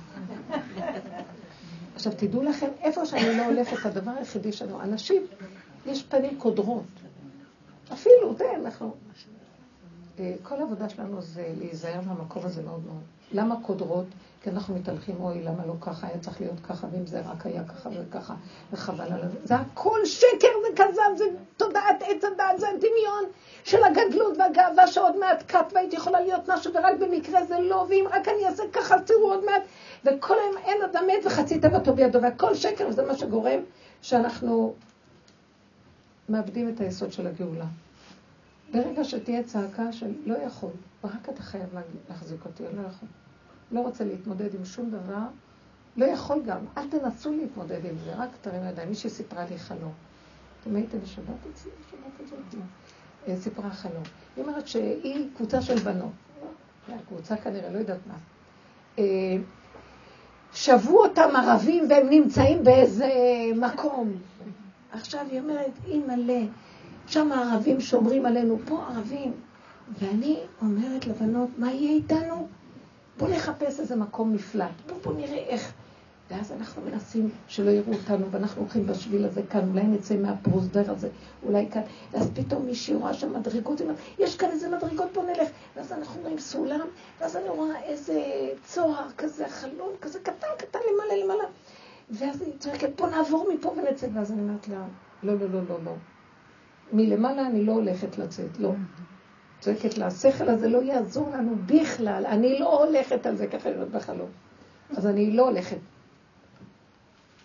[1.95, 5.27] עכשיו תדעו לכם, איפה שאני לא הולכת, הדבר היחידי שלנו, אנשים,
[5.87, 6.85] יש פנים קודרות.
[7.93, 8.95] אפילו, זה, אנחנו...
[10.19, 13.03] אה, כל העבודה שלנו זה להיזהר מהמקום הזה מאוד מאוד.
[13.33, 14.07] למה קודרות?
[14.43, 17.65] כי אנחנו מתהלכים, אוי, למה לא ככה, היה צריך להיות ככה, ואם זה רק היה
[17.65, 18.35] ככה וככה,
[18.73, 19.39] וחבל על זה.
[19.45, 21.25] זה הכל שקר וכזב, זה
[21.57, 23.25] תודעת עץ הדת, זה הדמיון
[23.65, 28.05] של הגדלות והגאווה שעוד מעט קט והייתי יכולה להיות משהו, ורק במקרה זה לא, ואם
[28.11, 29.63] רק אני אעשה ככה, תראו עוד מעט.
[30.05, 33.61] וכל היום אין אדם מת וחצי תיבתו בידו, והכל שקר, וזה מה שגורם
[34.03, 34.75] שאנחנו
[36.29, 37.67] מאבדים את היסוד של הגאולה.
[38.73, 40.71] ברגע שתהיה צעקה של לא יכול,
[41.05, 41.69] רק אתה חייב
[42.09, 43.09] להחזיק אותי, לא יכול.
[43.73, 45.27] לא רוצה להתמודד עם שום דבר,
[45.97, 46.59] לא יכול גם.
[46.77, 48.89] אל תנסו להתמודד עם זה, רק תרים ידיים.
[48.89, 49.93] מישהי סיפרה לי חלום.
[50.61, 51.71] אתם הייתם בשבת אצלי?
[51.81, 52.55] בשבת הזאת?
[53.29, 53.37] לא.
[53.37, 54.03] סיפרה חלום.
[54.37, 56.13] היא אומרת שהיא קבוצה של בנות.
[57.09, 58.15] קבוצה כנראה, לא יודעת מה.
[58.99, 59.37] אה,
[60.53, 63.11] שבו אותם ערבים והם נמצאים באיזה
[63.57, 64.13] מקום.
[64.93, 66.41] עכשיו היא אומרת, אימא'לה,
[67.07, 69.33] שם הערבים שומרים עלינו, פה ערבים.
[69.99, 72.49] ואני אומרת לבנות, מה יהיה איתנו?
[73.19, 75.73] בואו נחפש איזה מקום מפלט, בואו בוא נראה איך.
[76.31, 81.09] ואז אנחנו מנסים שלא יראו אותנו, ואנחנו הולכים בשביל הזה כאן, אולי נצא מהפרוזדר הזה,
[81.47, 83.81] אולי כאן, ואז פתאום מישהי רואה שם מדרגות,
[84.19, 85.49] יש כאן איזה מדרגות, בוא נלך.
[85.77, 86.87] ואז אנחנו רואים סולם,
[87.21, 88.23] ואז אני רואה איזה
[88.65, 91.45] צוהר כזה, חלון כזה קטן, קטן, למעלה, למעלה.
[92.11, 94.07] ואז היא צועקת, בוא נעבור מפה ונצא.
[94.15, 94.85] ואז אני אומרת לה,
[95.23, 95.93] לא, לא, לא, לא, לא.
[96.93, 98.73] מלמעלה אני לא הולכת לצאת, לא.
[99.61, 103.89] צועקת לה, השכל הזה לא יעזור לנו בכלל, אני לא הולכת על זה ככה לראות
[103.89, 104.29] בחלום.
[104.97, 105.77] אז אני לא הולכת.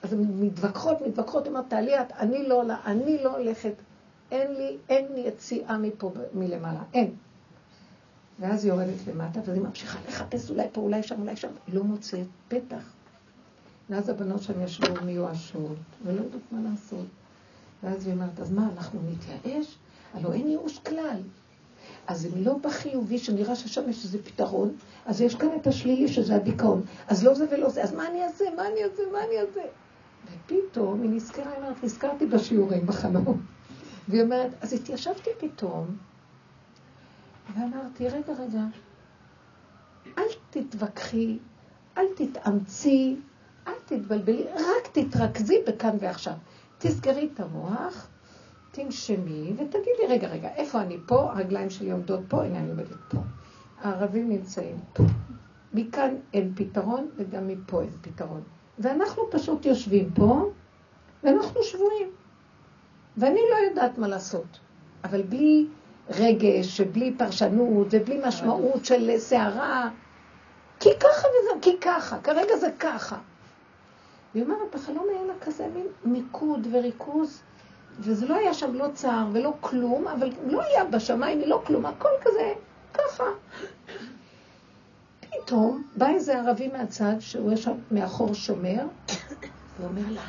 [0.03, 3.73] אז הן מתווכחות, מתווכחות, אומרת, תעלי את, אני לא עולה, אני לא הולכת,
[4.31, 7.15] אין לי, אין לי יציאה מפה, מלמעלה, אין.
[8.39, 11.75] ואז היא יורדת למטה, ואז היא ממשיכה לחפש אולי פה, אולי שם, אולי שם, היא
[11.75, 12.93] לא מוצאת פתח.
[13.89, 17.05] ואז הבנות שם ישבו מיואשות, ולא יודעות מה לעשות.
[17.83, 19.77] ואז היא אומרת, אז מה, אנחנו נתייאש?
[20.13, 21.21] הלוא אין ייאוש כלל.
[22.07, 26.35] אז אם לא בחיובי, שנראה ששם יש איזה פתרון, אז יש כאן את השלילי שזה
[26.35, 26.81] הדיכאון.
[27.07, 28.45] אז לא זה ולא זה, אז מה אני אעשה?
[28.55, 29.03] מה אני אעשה?
[29.11, 29.61] מה אני אעשה?
[30.25, 33.41] ופתאום היא נזכרה, היא אומרת, נזכרתי בשיעורים בחלום.
[34.07, 35.97] והיא אומרת, אז התיישבתי פתאום,
[37.55, 38.61] ואמרתי, רגע, רגע,
[40.17, 41.37] אל תתווכחי,
[41.97, 43.15] אל תתאמצי,
[43.67, 46.33] אל תתבלבלי, רק תתרכזי בכאן ועכשיו.
[46.77, 48.07] תסגרי את המוח,
[48.71, 51.31] תנשמי ותגידי, רגע, רגע, איפה אני פה?
[51.33, 53.17] הרגליים שלי עומדות פה, הנה אני עומדת פה.
[53.81, 55.03] הערבים נמצאים פה.
[55.73, 58.41] מכאן אין פתרון וגם מפה אין פתרון.
[58.79, 60.51] ואנחנו פשוט יושבים פה,
[61.23, 62.09] ואנחנו שבויים.
[63.17, 64.59] ואני לא יודעת מה לעשות.
[65.03, 65.67] אבל בלי
[66.09, 69.89] רגש, ובלי פרשנות, ובלי משמעות של סערה,
[70.79, 73.17] כי ככה וזהו, כי ככה, כרגע זה ככה.
[74.37, 77.41] והיא אומרת, בחלום היה לה כזה מין מיקוד וריכוז,
[77.99, 82.09] וזה לא היה שם לא צער ולא כלום, אבל לא היה בשמיים לא כלום, הכל
[82.21, 82.53] כזה,
[82.93, 83.23] ככה.
[85.19, 88.87] פתאום בא איזה ערבי מהצד, שהוא יש שם מאחור שומר,
[89.79, 90.21] ואומר לה,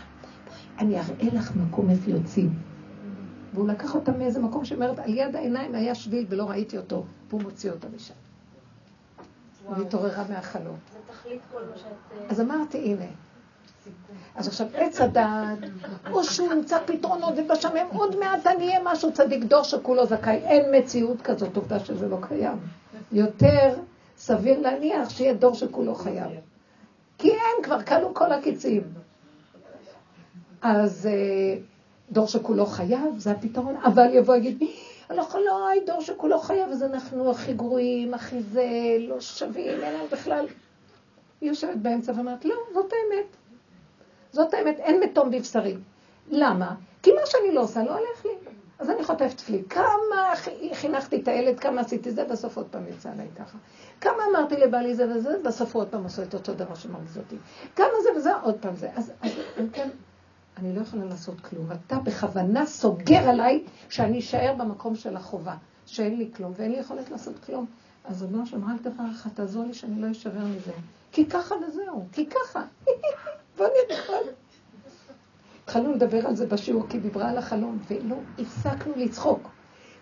[0.79, 2.51] אני אראה לך מקום איפה יוצאים.
[3.53, 7.43] והוא לקח אותה מאיזה מקום שאומרת, על יד העיניים היה שביל ולא ראיתי אותו, והוא
[7.43, 8.15] מוציא אותה משם.
[9.71, 10.77] והיא התעוררה מהחלום.
[12.29, 13.28] אז אמרתי, הנה.
[14.35, 15.59] אז עכשיו עץ הדעת,
[16.11, 20.37] או שהוא ימצא פתרונות ובשמם עוד מעט אני אהיה משהו צדיק דור שכולו זכאי.
[20.37, 22.59] אין מציאות כזאת, עובדה שזה לא קיים.
[23.13, 23.75] יותר
[24.17, 26.31] סביר להניח שיהיה דור שכולו חייב.
[27.19, 28.83] כי אין, כבר כלו כל הקיצים.
[30.63, 31.59] אז אה,
[32.13, 34.63] דור שכולו חייב, זה הפתרון, אבל יבוא ויגיד,
[35.11, 38.67] אנחנו לא, דור שכולו חייב, אז אנחנו הכי גרועים, הכי זה,
[38.99, 40.47] לא שווים, אין לנו בכלל.
[41.41, 43.38] היא יושבת באמצע ואומרת, לא, זאת האמת.
[44.33, 45.77] זאת האמת, אין מתום בבשרי.
[46.31, 46.75] למה?
[47.03, 48.31] כי מה שאני לא עושה לא הולך לי.
[48.79, 49.63] אז אני חוטפת פלי.
[49.71, 50.33] כמה
[50.73, 53.59] חינכתי את הילד, כמה עשיתי זה, בסוף עוד פעם יצא עליי ככה.
[54.01, 57.37] כמה אמרתי לבעלי זה וזה, בסוף עוד פעם עשו את אותו דבר שמרגיז אותי.
[57.77, 58.91] כמה זה וזה, עוד פעם זה.
[58.95, 59.89] אז, אז אם כן,
[60.59, 61.67] אני לא יכולה לעשות כלום.
[61.73, 65.55] אתה בכוונה סוגר עליי שאני אשאר במקום של החובה,
[65.87, 67.67] שאין לי כלום ואין לי יכולת לעשות כלום.
[68.05, 70.73] אז הוא אומר שם, רק דבר אחד, תעזור לי שאני לא אשבר מזה.
[71.13, 72.63] כי ככה וזהו, כי ככה.
[73.59, 74.19] בוא נראה.
[75.65, 79.49] התחלנו לדבר על זה בשיעור, כי דיברה על החלום, ולא הפסקנו לצחוק.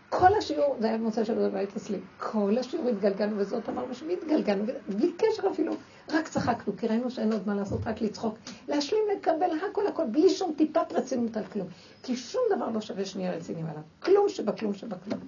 [0.08, 5.12] כל השיעור, זה היה במוצא של בבית אצלי, כל השיעור התגלגלנו, וזאת אמרנו שהתגלגלנו, בלי
[5.12, 5.72] קשר אפילו,
[6.08, 8.38] רק צחקנו, כי ראינו שאין עוד מה לעשות, רק לצחוק.
[8.68, 11.66] להשלים, לקבל הכל הכל, בלי שום טיפת רצינות על כלום.
[12.02, 13.82] כי שום דבר לא שווה שנהיה רציניים עליו.
[14.00, 15.20] כלום שבכלום שבכלום.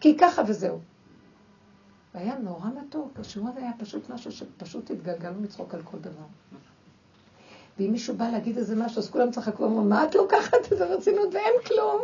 [0.00, 0.78] כי ככה וזהו.
[2.14, 6.24] והיה נורא מתוק, השיעור הזה היה פשוט משהו שפשוט התגלגלנו לצחוק על כל דבר.
[7.78, 10.86] ואם מישהו בא להגיד איזה משהו, אז כולם צחקו, אמרו, מה את לוקחת את זה
[10.86, 12.00] ברצינות ואין כלום?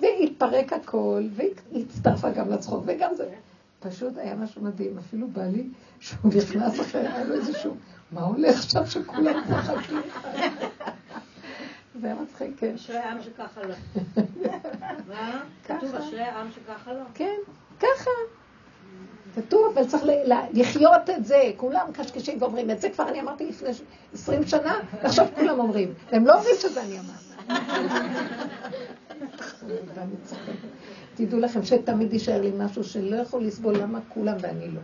[0.00, 3.34] והתפרק הכל, והצטרפה גם לצחוק, וגם זה.
[3.80, 5.68] פשוט היה משהו מדהים, אפילו בא לי
[6.00, 7.76] שהוא נכנס אחרי, היה לו איזשהו,
[8.12, 10.00] מה הולך עכשיו שכולם צחקים?
[12.00, 12.74] זה היה מצחיק, כן.
[12.74, 13.74] אשרי העם שככה לא.
[15.08, 15.40] מה?
[15.64, 17.02] כתוב אשרי העם שככה לא?
[17.14, 17.36] כן,
[17.80, 18.10] ככה.
[19.34, 20.04] כתוב, אבל צריך
[20.52, 21.50] לחיות את זה.
[21.56, 23.68] כולם קשקשים ואומרים, את זה כבר אני אמרתי לפני
[24.14, 25.94] 20 שנה, ועכשיו כולם אומרים.
[26.12, 27.30] הם לא אומרים שזה אני אמרתי.
[31.14, 34.80] תדעו לכם שתמיד יישאר לי משהו שלא יכול לסבול למה כולם ואני לא.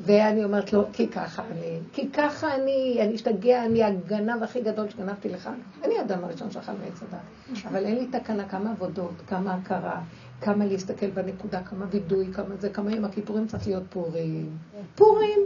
[0.00, 4.88] ואני אומרת לו, כי ככה אני, כי ככה אני, אני אשתגע, אני הגנב הכי גדול
[4.88, 5.50] שגנבתי לך.
[5.84, 7.64] אני האדם הראשון שאכל מעץ הדת.
[7.64, 10.00] אבל אין לי תקנה כמה עבודות, כמה הכרה,
[10.40, 14.56] כמה להסתכל בנקודה, כמה וידוי, כמה זה, כמה יום הכיפורים צריך להיות פורים.
[14.94, 15.38] פורים,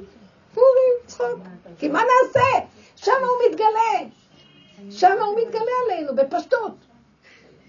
[0.55, 1.38] פורים, צחוק.
[1.78, 2.66] כי מה נעשה?
[2.96, 4.11] שם הוא מתגלה.
[4.90, 6.74] שם הוא מתגלה עלינו, בפשטות.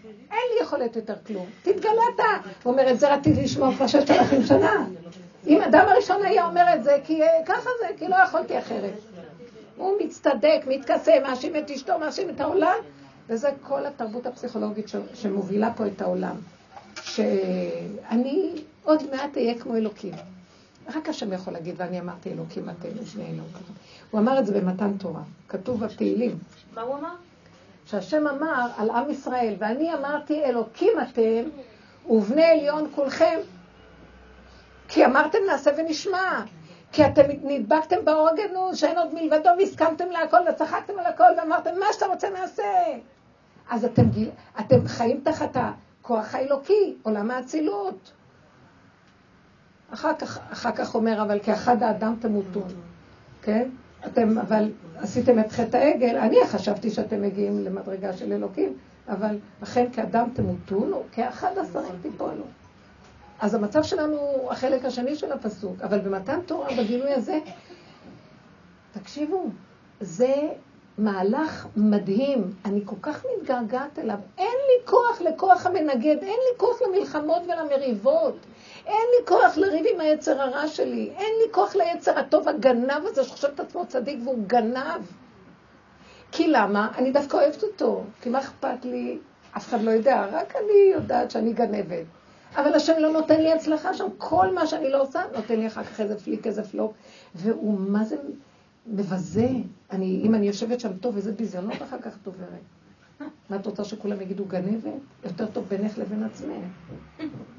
[0.06, 1.46] אין לי יכולת יותר כלום.
[1.62, 2.50] תתגלה אתה.
[2.64, 4.86] הוא אומר, את זה רציתי לשמוע כבר ששת אלפים שנה.
[5.48, 8.94] אם אדם הראשון היה אומר את זה, כי אה, ככה זה, כי לא יכולתי אחרת.
[9.78, 12.76] הוא מצטדק, מתכסה, מאשים את אשתו, מאשים את העולם,
[13.30, 16.36] וזה כל התרבות הפסיכולוגית שמובילה פה את העולם.
[17.04, 20.14] שאני עוד מעט אהיה כמו אלוקים.
[20.96, 23.76] רק השם יכול להגיד, ואני אמרתי אלוקים אתם, לפני אלוקים.
[24.12, 26.38] הוא אמר את זה במתן תורה, כתוב בתהילים.
[26.74, 27.16] מה הוא אמר?
[27.86, 31.44] שהשם אמר על עם ישראל, ואני אמרתי אלוקים אתם,
[32.10, 33.40] ובני עליון כולכם.
[34.88, 36.42] כי אמרתם נעשה ונשמע.
[36.92, 41.86] כי אתם נדבקתם באור הגנוז, שאין עוד מלבדו, והסכמתם להכל וצחקתם על הכל, ואמרתם, מה
[41.94, 42.64] שאתה רוצה נעשה.
[43.70, 44.04] אז אתם,
[44.60, 45.58] אתם חיים תחת
[46.04, 48.12] הכוח האלוקי, עולם האצילות.
[49.94, 52.68] אחר כך, אחר כך אומר, אבל כאחד האדם תמותון,
[53.42, 53.70] כן?
[54.06, 58.78] אתם, אבל עשיתם את חטא העגל, אני חשבתי שאתם מגיעים למדרגה של אלוקים,
[59.10, 62.46] אבל אכן כאדם תמותון, או כאחד השרים תיפולו.
[63.40, 67.40] אז המצב שלנו הוא החלק השני של הפסוק, אבל במתן תורה, בגילוי הזה,
[68.92, 69.50] תקשיבו,
[70.02, 70.50] זה
[70.98, 74.18] מהלך מדהים, אני כל כך מתגעגעת אליו.
[74.38, 78.36] אין לי כוח לכוח המנגד, אין לי כוח למלחמות ולמריבות,
[78.86, 83.24] אין לי כוח לריב עם היצר הרע שלי, אין לי כוח ליצר הטוב הגנב הזה
[83.24, 85.02] שחושב את עצמו צדיק והוא גנב.
[86.32, 86.92] כי למה?
[86.98, 89.18] אני דווקא אוהבת אותו, כי מה אכפת לי?
[89.58, 92.06] אף אחד לא יודע, רק אני יודעת שאני גנבת.
[92.56, 95.84] אבל השם לא נותן לי הצלחה שם, כל מה שאני לא עושה, נותן לי אחר
[95.84, 96.94] כך איזה פליק, איזה פלוק,
[97.36, 98.16] והוא מה זה
[98.88, 99.50] מבזה.
[99.92, 102.60] אני, אם אני יושבת שם טוב, איזה ביזיונות אחר כך דוברת.
[103.50, 104.94] מה את רוצה שכולם יגידו גנבת?
[105.24, 106.66] יותר טוב בינך לבין עצמך.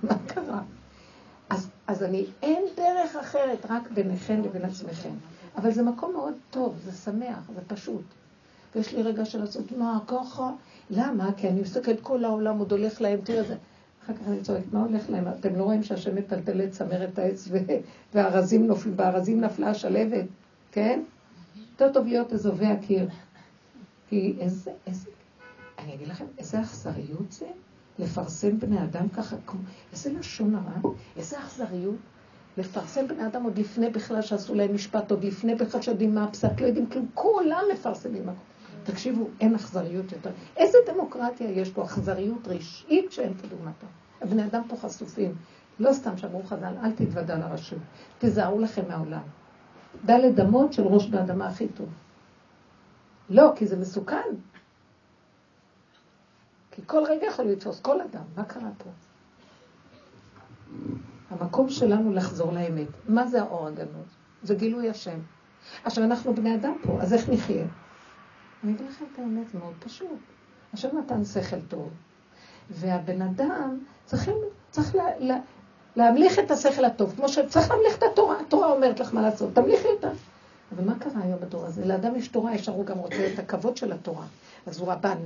[0.03, 0.63] מה קרה?
[1.51, 5.11] אז, אז אני, אין דרך אחרת, רק ביניכם לבין עצמכם.
[5.57, 8.05] אבל זה מקום מאוד טוב, זה שמח, זה פשוט.
[8.75, 10.51] ויש לי רגע של לעשות, מה, ככה?
[10.91, 11.33] למה?
[11.37, 13.57] כי אני מסתכלת כל העולם עוד הולך להם, תראה זה.
[14.05, 15.25] אחר כך אני צועקת, מה הולך להם?
[15.29, 17.49] אתם לא רואים שהשם מטלטל את צמרת העץ
[18.15, 20.25] והארזים נופלים, בארזים נפלה השלבת,
[20.73, 21.01] כן?
[21.81, 23.09] יותר טוב להיות אזובי הקיר.
[24.09, 25.11] כי איזה, איזה,
[25.79, 27.47] אני אגיד לכם, איזה אכזריות זה
[27.99, 29.37] לפרסם בני אדם ככה,
[29.93, 31.97] איזה לשון הרע, איזה אכזריות.
[32.59, 36.61] לפרסם בני אדם עוד לפני בכלל שעשו להם משפט, עוד לפני בכלל שיודעים מה הפסק,
[36.61, 38.35] לא יודעים כלום, כולם מפרסמים הכול.
[38.85, 40.31] תקשיבו, אין אכזריות יותר.
[40.57, 41.85] איזה דמוקרטיה יש פה?
[41.85, 43.87] אכזריות רשעית שאין כדוגמתה.
[44.23, 45.35] הבני אדם פה חשופים.
[45.79, 47.79] לא סתם שאמרו חז"ל, אל תתוודע לרשות.
[48.19, 49.23] תיזהרו לכם מהעולם.
[50.05, 51.89] דלת אמות של ראש באדמה הכי טוב.
[53.31, 54.35] לא, כי זה מסוכן.
[56.71, 58.25] כי כל רגע יכול לתפוס כל אדם.
[58.37, 58.91] מה קרה פה?
[61.31, 62.89] המקום שלנו לחזור לאמת.
[63.09, 64.17] מה זה האור הגנוז?
[64.43, 65.19] זה גילוי השם.
[65.85, 67.67] עכשיו, אנחנו בני אדם פה, אז איך נחיה?
[68.65, 70.19] אני אגיד לכם את האמת, זה מאוד פשוט.
[70.73, 71.91] השם נתן שכל טוב,
[72.71, 74.35] והבן אדם צריכים,
[74.71, 75.37] צריך לה, לה,
[75.97, 79.89] להמליך את השכל הטוב, כמו שצריך להמליך את התורה, התורה אומרת לך מה לעשות, תמליכי
[79.89, 80.11] אותה.
[80.77, 81.85] אבל מה קרה היום בתורה הזה?
[81.85, 84.25] לאדם יש תורה, ישר הוא גם רוצה את הכבוד של התורה,
[84.67, 85.19] אז הוא רבן.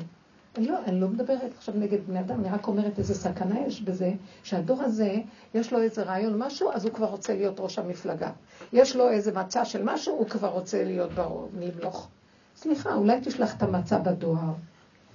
[0.56, 3.82] אני לא, אני לא מדברת עכשיו נגד בני אדם, אני רק אומרת איזה סכנה יש
[3.82, 5.16] בזה, שהדור הזה,
[5.54, 8.30] יש לו איזה רעיון משהו, אז הוא כבר רוצה להיות ראש המפלגה.
[8.72, 12.08] יש לו איזה מצע של משהו, הוא כבר רוצה להיות ברוב, למלוך.
[12.56, 14.52] סליחה, אולי תשלח את המצע בדואר,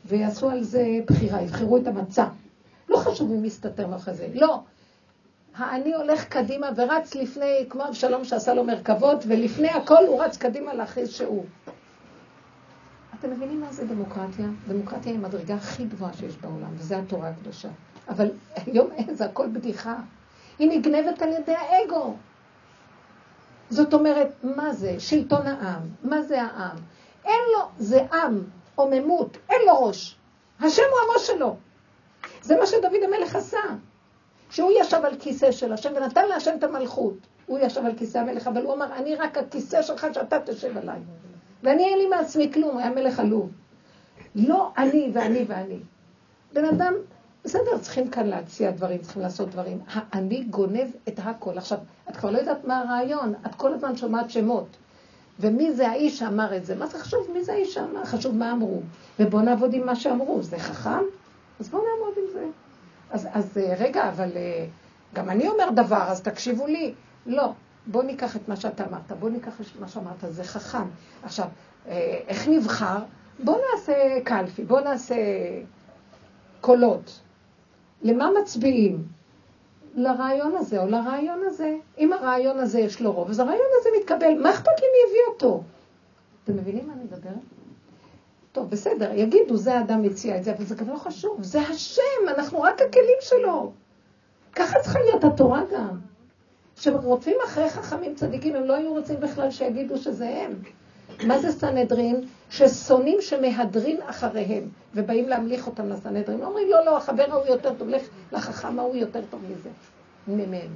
[0.06, 2.26] ויעשו על זה בחירה, יבחרו את המצע.
[2.90, 4.60] לא חשוב מי מסתתר מאחורי זה, לא.
[5.58, 10.74] האני הולך קדימה ורץ לפני, כמו אבשלום שעשה לו מרכבות, ולפני הכל הוא רץ קדימה
[10.74, 11.46] להכריז שהוא.
[13.20, 14.46] אתם מבינים מה זה דמוקרטיה?
[14.68, 17.70] דמוקרטיה היא המדרגה הכי גבוהה שיש בעולם, וזו התורה הקדושה.
[18.10, 19.96] אבל היום אין, זה הכל בדיחה.
[20.60, 22.16] היא נגנבת על ידי האגו.
[23.70, 25.00] זאת אומרת, מה זה?
[25.00, 25.82] שלטון העם.
[26.04, 26.78] מה זה העם?
[27.26, 28.44] אין לו, זה עם,
[28.76, 30.18] עוממות, אין לו ראש.
[30.60, 31.56] השם הוא הראש שלו.
[32.42, 33.60] זה מה שדוד המלך עשה.
[34.54, 37.14] שהוא ישב על כיסא של השם ונתן להשם את המלכות.
[37.46, 41.00] הוא ישב על כיסא המלך, אבל הוא אמר, אני רק הכיסא שלך שאתה תשב עליי.
[41.64, 43.52] ואני אין לי מעצמי כלום, היה מלך עלוב.
[44.36, 45.80] לא אני ואני ואני.
[46.54, 46.94] בן אדם,
[47.44, 49.80] בסדר, צריכים כאן להציע דברים, צריכים לעשות דברים.
[50.14, 51.58] אני גונב את הכל.
[51.58, 51.78] עכשיו,
[52.10, 54.68] את כבר לא יודעת מה הרעיון, את כל הזמן שומעת שמות.
[55.40, 56.76] ומי זה האיש שאמר את זה?
[56.76, 58.06] מה זה חשוב מי זה האיש שאמר?
[58.06, 58.82] חשוב מה אמרו.
[59.20, 60.42] ובואו נעבוד עם מה שאמרו.
[60.42, 61.04] זה חכם?
[61.60, 62.63] אז בואו נעבוד עם זה.
[63.14, 64.66] אז, אז אה, רגע, אבל אה,
[65.14, 66.94] גם אני אומר דבר, אז תקשיבו לי.
[67.26, 67.52] לא,
[67.88, 70.88] בואו ניקח את מה שאתה אמרת, בואו ניקח את מה שאמרת, זה חכם.
[71.24, 71.46] עכשיו,
[71.88, 72.98] אה, איך נבחר?
[73.44, 75.16] בואו נעשה קלפי, בואו נעשה
[76.62, 77.20] קולות.
[78.02, 79.04] למה מצביעים?
[79.96, 81.76] לרעיון הזה או לרעיון הזה.
[81.98, 84.42] אם הרעיון הזה יש לו רוב, אז הרעיון הזה מתקבל.
[84.44, 85.64] מה אכפת לי מי הביא אותו?
[86.44, 87.53] אתם מבינים מה אני מדברת?
[88.54, 91.38] טוב, בסדר, יגידו, זה האדם הציע את זה, אבל זה גם לא חשוב.
[91.44, 93.72] זה השם, אנחנו רק הכלים שלו.
[94.56, 96.00] ככה צריכה להיות התורה גם.
[96.76, 100.54] כשרודפים אחרי חכמים צדיקים, הם לא היו רוצים בכלל שיגידו שזה הם.
[101.28, 102.22] מה זה סנהדרין?
[102.50, 104.64] ששונאים שמהדרין אחריהם,
[104.96, 106.44] ובאים להמליך אותם לסנהדרין.
[106.44, 109.70] אומרים, לא, לא, החבר ההוא יותר טוב, לך לחכם ההוא יותר טוב מזה,
[110.28, 110.76] ממנו.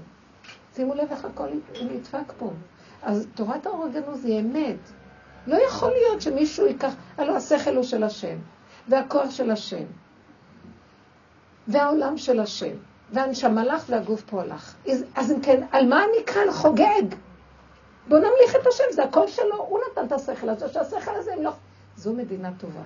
[0.75, 1.47] שימו לב איך הכל
[1.81, 2.49] נדפק פה.
[3.01, 4.77] אז תורת האור הגנוז היא אמת.
[5.47, 8.38] לא יכול להיות שמישהו ייקח, הלוא השכל הוא של השם,
[8.88, 9.83] והכוח של השם,
[11.67, 12.75] והעולם של השם,
[13.13, 14.75] והנשמה לך והגוף פה הלך.
[15.15, 17.15] אז אם כן, על מה אני כאן חוגג?
[18.07, 21.43] בוא נמליך את השם, זה הכל שלו, הוא נתן את השכל הזה, שהשכל הזה הם
[21.43, 21.51] לא...
[21.97, 22.81] זו מדינה טובה.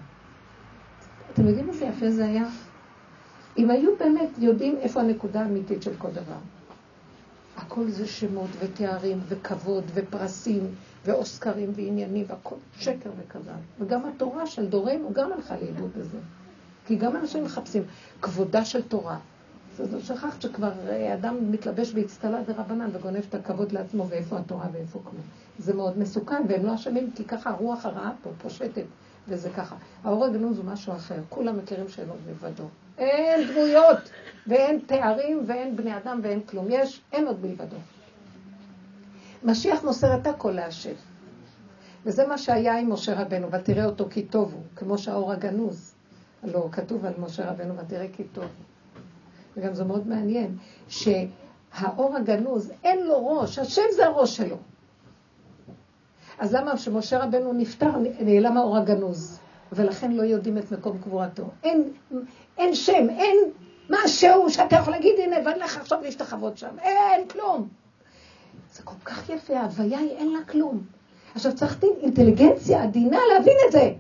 [1.34, 2.46] אתם יודעים איזה יפה זה היה?
[3.58, 6.38] אם היו באמת יודעים איפה הנקודה האמיתית של כל דבר.
[7.62, 13.52] הכל זה שמות ותארים וכבוד ופרסים ואוסקרים ועניינים והכל שקר וכזב.
[13.80, 16.18] וגם התורה של דורנו גם הלכה לאיבוד בזה.
[16.88, 17.84] כי גם אנשים מחפשים
[18.22, 19.18] כבודה של תורה.
[19.80, 25.00] אז שכחת שכבר אה, אדם מתלבש באצטלה דרבנן וגונב את הכבוד לעצמו ואיפה התורה ואיפה
[25.04, 25.24] כלום.
[25.60, 28.84] זה מאוד מסוכן, והם לא אשמים כי ככה הרוח הרעה פה פושטת,
[29.28, 29.76] וזה ככה.
[30.04, 32.64] האור הגנוז הוא משהו אחר, כולם מכירים שאלות מלבדו.
[32.98, 33.98] אין דמויות,
[34.48, 36.66] ואין תארים, ואין בני אדם, ואין כלום.
[36.70, 37.76] יש, אין עוד מלבדו.
[39.44, 40.94] משיח מוסר את הכל להשם.
[42.06, 45.94] וזה מה שהיה עם משה רבנו, ותראה אותו כי טוב הוא, כמו שהאור הגנוז.
[46.44, 48.52] לא, כתוב על משה רבנו, ותראה כי טוב הוא.
[49.58, 54.58] וגם זה מאוד מעניין, שהאור הגנוז, אין לו ראש, השם זה הראש שלו.
[56.40, 59.40] אז למה כשמשה רבנו נפטר, נעלם האור הגנוז,
[59.72, 61.44] ולכן לא יודעים את מקום קבורתו.
[61.64, 61.92] אין,
[62.58, 63.38] אין שם, אין
[63.92, 66.80] משהו שאתה יכול להגיד, הנה, ואני לך עכשיו להשתחוות שם.
[66.80, 67.68] אין כלום.
[68.74, 70.82] זה כל כך יפה, ההוויה היא אין לה כלום.
[71.36, 73.94] עכשיו צריך אינטליגנציה עדינה להבין את זה.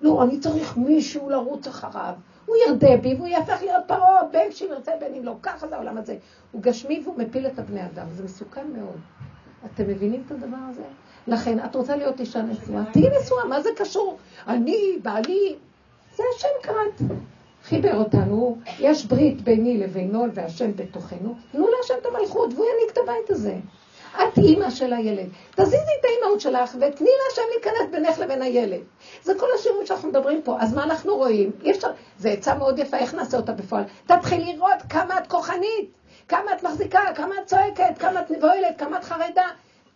[0.00, 2.14] לא, אני צריך מישהו לרוץ אחריו.
[2.46, 5.34] הוא ירדה בי והוא יהפך להיות פרעה, בין שאם ירצה בין אם לא.
[5.42, 6.16] ככה זה העולם הזה.
[6.52, 8.06] הוא גשמי והוא מפיל את הבני אדם.
[8.16, 9.00] זה מסוכן מאוד.
[9.64, 10.82] אתם מבינים את הדבר הזה?
[11.26, 12.84] לכן, את רוצה להיות אישה נשואה?
[12.92, 14.18] תהיי נשואה, מה זה קשור?
[14.48, 15.56] אני, בעלי,
[16.16, 17.10] זה השם קראת.
[17.68, 22.98] חיבר אותנו, יש ברית ביני לבינו והשם בתוכנו, תנו להשם את המלכות והוא ינהיג את
[22.98, 23.56] הבית הזה.
[24.16, 25.28] את אימא של הילד.
[25.50, 28.80] תזיזי את האימהות שלך ותני להשם להיכנס בינך לבין הילד.
[29.22, 30.56] זה כל השיעורים שאנחנו מדברים פה.
[30.60, 31.50] אז מה אנחנו רואים?
[31.62, 31.88] אי אפשר...
[32.18, 33.84] זו עצה מאוד יפה, איך נעשה אותה בפועל?
[34.06, 35.98] תתחיל לראות כמה את כוחנית,
[36.28, 39.46] כמה את מחזיקה, כמה את צועקת, כמה את מבוהלת, כמה את חרדה.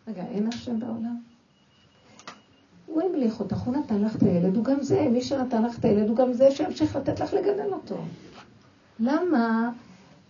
[0.08, 1.29] רגע, אין השם בעולם?
[2.94, 5.84] הוא המליך אותך, הוא נתן לך את הילד, הוא גם זה, מי שנתן לך את
[5.84, 7.96] הילד הוא גם זה שימשיך לתת לך לגדל אותו.
[9.00, 9.70] למה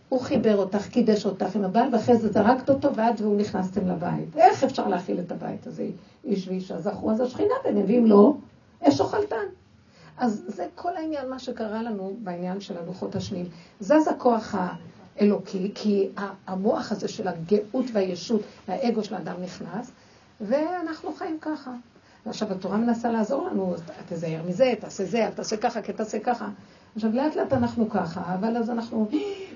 [0.09, 4.37] הוא חיבר אותך, קידש אותך עם הבעל, ואחרי זה זרקת אותו, ואת והוא נכנסתם לבית.
[4.37, 5.87] איך אפשר להכיל את הבית הזה,
[6.25, 8.35] איש ואישה זכו, אז השכינה ביניהם, ואם לא,
[8.83, 9.47] אש אוכלתן.
[10.19, 13.47] אז זה כל העניין, מה שקרה לנו בעניין של הלוחות השניים.
[13.81, 14.55] זז הכוח
[15.19, 16.09] האלוקי, כי
[16.47, 19.91] המוח הזה של הגאות והישות, והאגו של האדם נכנס,
[20.41, 21.71] ואנחנו חיים ככה.
[22.27, 23.75] ועכשיו התורה מנסה לעזור לנו,
[24.09, 26.49] תזהר מזה, תעשה זה, אל תעשה ככה, כי תעשה ככה.
[26.95, 29.09] עכשיו לאט לאט אנחנו ככה, אבל אז אנחנו,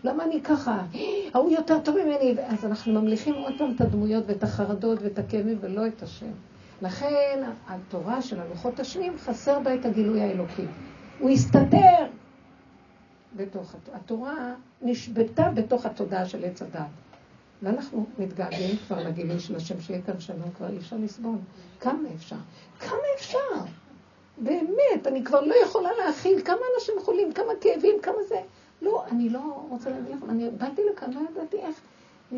[0.04, 0.82] למה אני ככה?
[1.34, 5.58] ההוא יותר טוב ממני, אז אנחנו ממליכים עוד פעם את הדמויות ואת החרדות ואת הכאבים
[5.60, 6.30] ולא את השם.
[6.82, 10.66] לכן התורה של הלוחות השניים חסר בה את הגילוי האלוקי.
[11.18, 12.06] הוא הסתתר
[13.36, 17.03] בתוך, התורה נשבתה בתוך התודעה של עץ הדת.
[17.64, 21.36] ואנחנו מתגעגעים כבר לגילוי של השם, שיהיה כאן שלום, כבר אי אפשר לסבול.
[21.80, 22.36] כמה אפשר?
[22.80, 23.38] כמה אפשר?
[24.38, 28.40] באמת, אני כבר לא יכולה להכיל כמה אנשים חולים, כמה כאבים, כמה זה.
[28.82, 31.80] לא, אני לא רוצה להגיד לכם, אני באתי לכאן, לא ידעתי איך.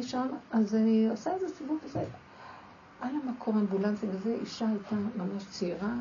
[0.03, 2.05] שם, אז אני עושה איזה סיבוב כזה.
[3.01, 5.95] על המקום אמבולנסים וזה, אישה הייתה ממש צעירה,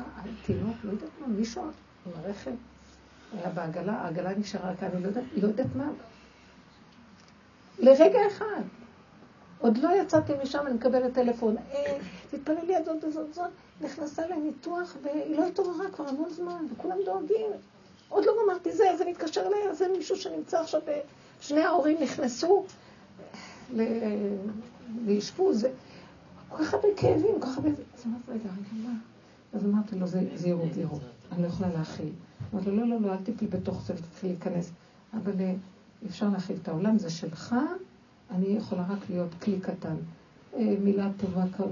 [0.46, 2.50] תינוק, לא יודעת מה, מישהו עם הרכב,
[3.32, 5.88] היה בעגלה, העגלה נשארה כאן, לא יודעת, לא יודעת מה.
[7.78, 8.62] לרגע אחד.
[9.60, 11.98] עוד לא יצאתי משם, אני מקבלת טלפון, אה,
[12.30, 13.50] תתפללי את זאת וזאת זאת,
[13.80, 17.50] נכנסה לניתוח והיא לא התעוררה כבר המון זמן, וכולם דואגים.
[18.08, 20.80] עוד לא גמרתי זה, זה מתקשר אליי, זה מישהו שנמצא עכשיו,
[21.40, 22.64] שני ההורים נכנסו
[25.06, 25.66] לאשפוז,
[26.48, 27.68] כל כך הרבה כאבים, כל כך הרבה...
[27.68, 28.94] אז אמרתי, רגע, רגע, מה?
[29.52, 31.02] אז אמרתי לו, זה ירוד, ירוד,
[31.32, 32.12] אני לא יכולה להכיל.
[32.54, 34.70] אמרתי לו, לא, לא, לא, אל תפלי בתוך זה ותתחיל להיכנס.
[35.12, 35.54] אבל אה,
[36.06, 37.54] אפשר להכיל את העולם, זה שלך,
[38.30, 39.96] אני יכולה רק להיות כלי קטן.
[40.54, 41.66] אה, מילה טובה, אה,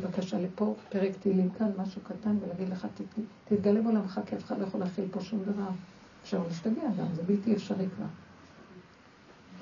[0.00, 2.86] בבקשה לפה, פרק תהילים כאן, משהו קטן, ולהגיד לך,
[3.44, 5.68] תתגלה בעולמך, כי אף אחד לא יכול להכיל פה שום דבר.
[6.22, 8.06] אפשר להשתגע גם, זה בלתי אפשרי כבר.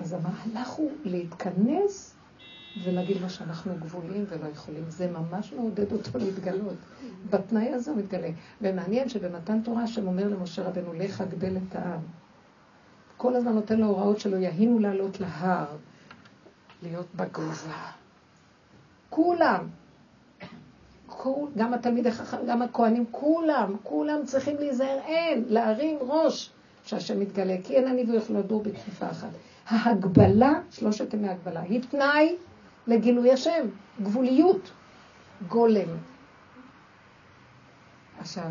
[0.00, 2.14] אז המהלך הוא להתכנס
[2.84, 4.84] ולהגיד לו שאנחנו גבולים ולא יכולים.
[4.88, 6.76] זה ממש מעודד אותו להתגלות.
[7.30, 8.30] בתנאי הזה הוא מתגלה.
[8.62, 12.00] ומעניין שבמתן תורה השם אומר למשה רבנו, לך אגדל את העם.
[13.16, 15.66] כל הזמן נותן לו הוראות שלו, יהינו לעלות להר,
[16.82, 17.90] להיות בגובה.
[19.10, 19.66] כולם.
[21.06, 26.50] כול, גם התלמיד החכם, גם הכהנים, כולם, כולם צריכים להיזהר, אין, להרים ראש
[26.84, 29.28] שהשם מתגלה, כי אין אני ויכול לדור בכפיפה אחת.
[29.68, 32.36] ההגבלה, שלושת ימי הגבלה, היא תנאי
[32.86, 33.66] לגילוי השם,
[34.02, 34.70] גבוליות,
[35.48, 35.88] גולם.
[38.20, 38.50] עכשיו,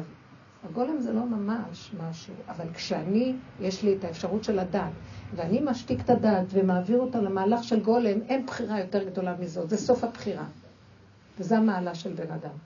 [0.63, 4.91] הגולם זה לא ממש משהו, אבל כשאני, יש לי את האפשרות של הדעת,
[5.35, 9.77] ואני משתיק את הדעת ומעביר אותה למהלך של גולם, אין בחירה יותר גדולה מזאת, זה
[9.77, 10.45] סוף הבחירה.
[11.39, 12.57] וזה המעלה של בן אדם.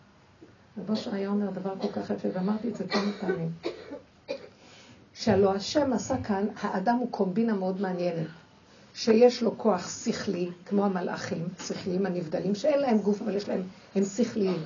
[0.78, 3.52] רבו שר היה אומר דבר כל כך יפה, ואמרתי את זה כמה פעמים.
[5.14, 8.28] שהלא השם עשה כאן, האדם הוא קומבינה מאוד מעניינת.
[8.94, 13.62] שיש לו כוח שכלי, כמו המלאכים, שכליים הנבדלים, שאין להם גוף, אבל יש להם,
[13.96, 14.64] הם שכליים.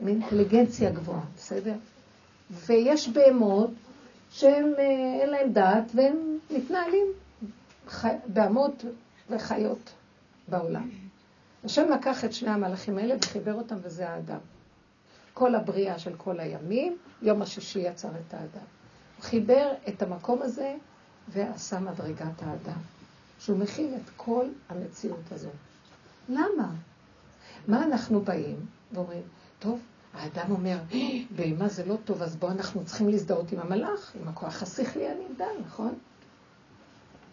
[0.00, 1.74] עם אינטליגנציה גבוהה, בסדר?
[2.50, 3.70] ויש בהמות
[4.30, 7.06] שאין אה, להם דעת והם מתנהלים
[8.26, 8.84] בהמות
[9.30, 9.92] וחיות
[10.48, 10.90] בעולם.
[11.64, 14.38] השם לקח את שני המלאכים האלה וחיבר אותם, וזה האדם.
[15.34, 18.66] כל הבריאה של כל הימים, יום השישי יצר את האדם.
[19.16, 20.74] הוא חיבר את המקום הזה
[21.28, 22.80] ועשה מדרגת האדם,
[23.38, 25.52] שהוא מכיל את כל המציאות הזאת.
[26.28, 26.70] למה?
[27.68, 29.22] מה אנחנו באים ואומרים,
[29.64, 29.80] טוב,
[30.14, 30.78] האדם אומר,
[31.36, 35.64] בהמה זה לא טוב, אז בואו אנחנו צריכים להזדהות עם המלאך, עם הכוח השכלי הנבדל,
[35.66, 35.94] נכון?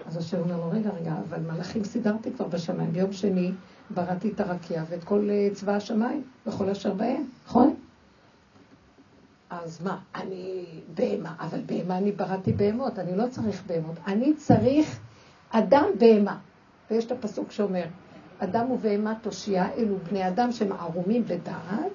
[0.05, 2.91] אז השם אומר לו, רגע, רגע, אבל מלאכים סידרתי כבר בשמיים.
[2.91, 3.51] ביום שני
[3.89, 7.75] בראתי את הרקיע ואת כל אה, צבא השמיים, וכל אשר בהם, נכון?
[9.49, 14.99] אז מה, אני בהמה, אבל בהמה אני בראתי בהמות, אני לא צריך בהמות, אני צריך
[15.49, 16.37] אדם בהמה.
[16.91, 17.85] ויש את הפסוק שאומר,
[18.39, 21.91] אדם ובהמה תושייה, אלו בני אדם שהם ערומים בדעת,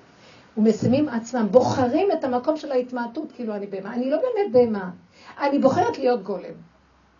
[0.56, 3.94] ומשימים עצמם, בוחרים את המקום של ההתמעטות, כאילו אני בהמה.
[3.94, 4.90] אני לא באמת בהמה,
[5.40, 6.54] אני בוחרת להיות גולם,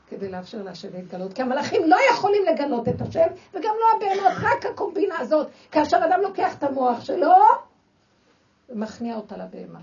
[0.09, 1.33] כדי לאפשר להשם להתגלות.
[1.33, 5.47] כי המלאכים לא יכולים לגלות את השם, וגם לא הבהמות, רק הקומבינה הזאת.
[5.71, 7.33] כאשר אדם לוקח את המוח שלו,
[8.69, 9.81] ומכניע אותה לבהמה.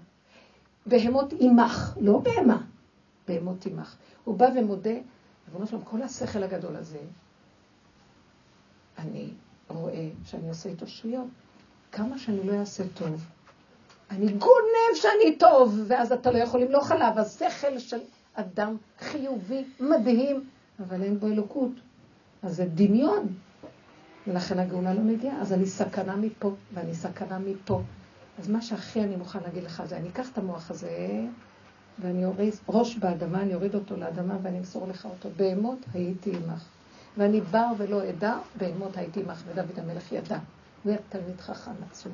[0.86, 2.58] בהמות עמך, לא בהמה,
[3.28, 3.95] בהמות עמך.
[4.24, 4.95] הוא בא ומודה,
[5.47, 6.99] ריבונו שלום, כל השכל הגדול הזה,
[8.97, 9.30] אני
[9.70, 11.28] רואה שאני עושה איתו שטויות.
[11.91, 13.26] כמה שאני לא אעשה טוב,
[14.14, 17.11] אני גונב שאני טוב, ואז אתה לא יכול למלוך עליו.
[17.18, 17.99] השכל של
[18.34, 20.43] אדם חיובי, מדהים,
[20.80, 21.72] אבל אין בו אלוקות.
[22.43, 23.28] אז זה דמיון.
[24.28, 25.41] ולכן הגאולה לא מגיעה.
[25.41, 27.82] אז אני סכנה מפה, ואני סכנה מפה.
[28.39, 31.22] אז מה שהכי אני מוכן להגיד לך זה, אני אקח את המוח הזה,
[31.99, 35.30] ואני אוריד ראש באדמה, אני אוריד אותו לאדמה ואני אמסור לך אותו.
[35.36, 36.66] בהמות הייתי עמך.
[37.18, 40.38] ואני בר ולא אדע, בהמות הייתי עמך, ודוד המלך ידע.
[40.84, 42.11] הוא היה תלמיד חכם עצום.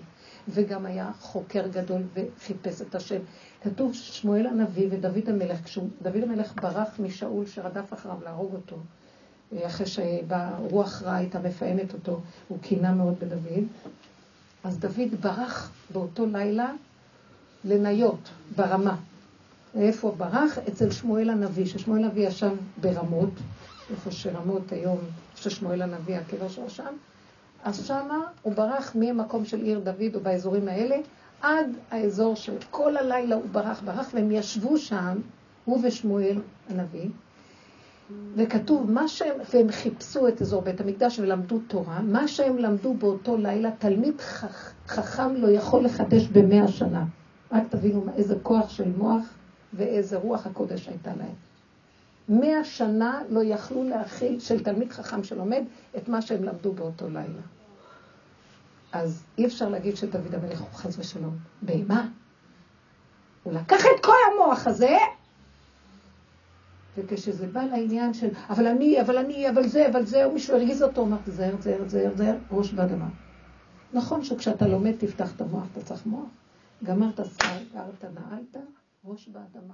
[0.48, 3.20] וגם היה חוקר גדול וחיפש את השם.
[3.64, 8.76] כתוב שמואל הנביא ודוד המלך, כשדוד המלך ברח משאול שרדף אחריו להרוג אותו,
[9.66, 13.64] אחרי שבאה רוח רעה הייתה מפעמת אותו, הוא קינה מאוד בדוד,
[14.64, 16.74] אז דוד ברח באותו לילה
[17.66, 18.96] לניות ברמה.
[19.76, 20.58] איפה ברח?
[20.58, 22.52] אצל שמואל הנביא, ששמואל הנביא ישב
[22.82, 23.30] ברמות,
[23.92, 25.00] איפה שרמות היום,
[25.36, 26.94] ששמואל הנביא, הקבר שלו שם,
[27.64, 30.96] אז שמה הוא ברח ממקום של עיר דוד או באזורים האלה,
[31.42, 35.18] עד האזור של כל הלילה הוא ברח, ברח, והם ישבו שם,
[35.66, 37.10] הוא ושמואל הנביא,
[38.36, 43.38] וכתוב, מה שהם, והם חיפשו את אזור בית המקדש ולמדו תורה, מה שהם למדו באותו
[43.38, 47.06] לילה, תלמיד חכ, חכם לא יכול לחדש במאה שנה.
[47.52, 49.24] רק תבינו איזה כוח של מוח
[49.74, 51.49] ואיזה רוח הקודש הייתה להם.
[52.30, 55.64] מאה שנה לא יכלו להכיל של תלמיד חכם שלומד
[55.98, 57.42] את מה שהם למדו באותו לילה.
[58.92, 61.38] אז אי אפשר להגיד שדוד המלך הוא חס ושלום.
[61.62, 62.08] בהמה.
[63.44, 64.98] הוא לקח את כל המוח הזה,
[66.98, 71.04] וכשזה בא לעניין של, אבל אני, אבל אני, אבל זה, אבל זה, מישהו הרגיז אותו,
[71.04, 73.10] אמר, תזהר, תזהר, תזהר, תזהר, ראש באדמה.
[73.94, 76.30] נכון שכשאתה לומד תפתח את המוח, אתה צריך מוח.
[76.84, 78.58] גמרת, סגרת, נעלת,
[79.06, 79.74] ראש באדמה.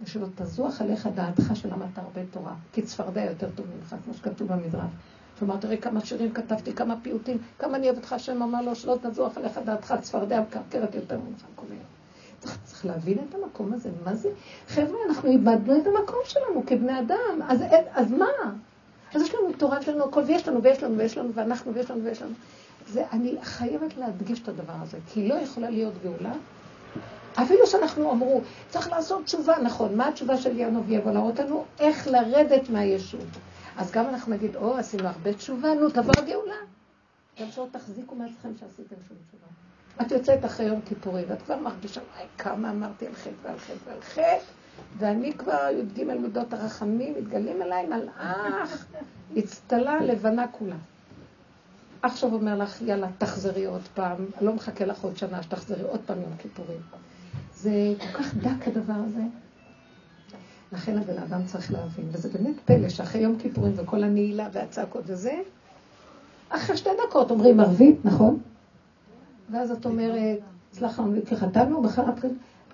[0.00, 4.90] ושלא תזוח עליך דעתך שלמדת הרבה תורה, כי צפרדע יותר טוב ממך, כמו שכתוב במדרש.
[5.38, 8.98] כלומר, תראה כמה שירים כתבתי, כמה פיוטים, כמה אני אוהבת לך, השם אמר לו, שלא
[9.02, 11.82] תזוח עליך דעתך, צפרדע מקרקרת יותר ממך כל מיני.
[12.38, 14.28] צריך, צריך להבין את המקום הזה, מה זה?
[14.68, 18.26] חבר'ה, אנחנו איבדנו את המקום שלנו כבני אדם, אז, אז מה?
[19.14, 21.90] אז יש לנו תורה, יש לנו הכל, ויש לנו, ויש לנו, ויש לנו, ואנחנו, ויש
[21.90, 22.32] לנו, ויש לנו.
[22.88, 26.32] זה, אני חייבת להדגיש את הדבר הזה, כי לא יכולה להיות גאולה.
[27.34, 31.64] אפילו שאנחנו אמרו, צריך לעשות תשובה, נכון, מה התשובה של ינוב יבוא להראות לנו?
[31.80, 33.24] איך לרדת מהיישוב.
[33.76, 36.54] אז גם אנחנו נגיד, או, עשינו הרבה תשובה, נו, תבוא הגאולה.
[37.40, 39.46] גם שלא תחזיקו מעצמכם שעשיתם שום תשובה.
[40.02, 43.90] את יוצאת אחרי יום כיפורים, ואת כבר מרגישה, וואי, כמה אמרתי על חטא ועל חטא
[43.90, 44.38] ועל חטא,
[44.98, 48.86] ואני כבר, י"ג מידות הרחמים, מתגלים אליי מלאך,
[49.36, 50.76] הצטלה לבנה כולה.
[52.02, 56.20] עכשיו אומר לך, יאללה, תחזרי עוד פעם, לא מחכה לך עוד שנה שתחזרי עוד פעם
[56.20, 56.80] יום כיפורים.
[57.62, 59.22] זה כל כך דק הדבר הזה.
[60.72, 65.40] לכן הבן אדם צריך להבין, וזה באמת פלא שאחרי יום כיפורים וכל הנעילה והצעקות וזה,
[66.48, 68.38] אחרי שתי דקות אומרים ערבית, נכון?
[69.50, 70.38] ואז את אומרת,
[70.72, 72.04] סלח לנו, כי חתמנו, בכלל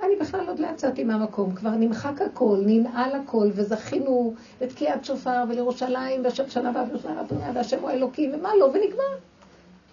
[0.02, 6.24] אני בכלל עוד לא יצאתי מהמקום, כבר נמחק הכל, ננעל הכל, וזכינו לתקיעת שופר ולירושלים,
[6.24, 9.16] והשם שנה וירושלים הבריאה, והשם הוא האלוקים, ומה לא, ונגמר.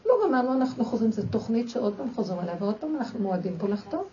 [0.06, 3.68] לא גמרנו, אנחנו חוזרים, זו תוכנית שעוד פעם חוזרים עליה, ועוד פעם אנחנו מועדים פה
[3.68, 4.04] לחתום.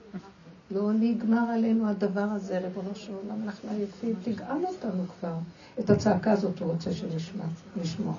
[0.70, 5.34] לא נגמר עלינו הדבר הזה, ריבונו של עולם, אנחנו עייפים, תגאל אותנו כבר.
[5.80, 7.44] את הצעקה הזאת הוא רוצה שנשמע,
[7.76, 8.12] נשמע.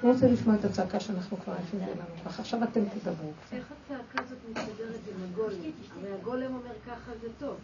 [0.00, 2.42] הוא רוצה לשמוע את הצעקה שאנחנו כבר עייפים לנו ככה.
[2.42, 3.30] עכשיו אתם תדברו.
[3.52, 5.56] איך הצעקה הזאת מסתדרת עם הגולם?
[6.00, 7.56] הרי הגולם אומר ככה זה טוב.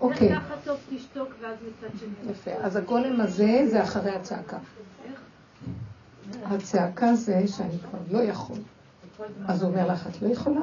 [0.00, 0.36] אוקיי.
[0.36, 2.30] ככה טוב תשתוק ואז מצד שני...
[2.30, 2.50] יפה.
[2.50, 4.58] אז הגולם הזה זה אחרי הצעקה.
[6.44, 8.58] הצעקה זה שאני כבר לא יכול.
[9.48, 10.60] אז הוא אומר לך, את לא יכולה?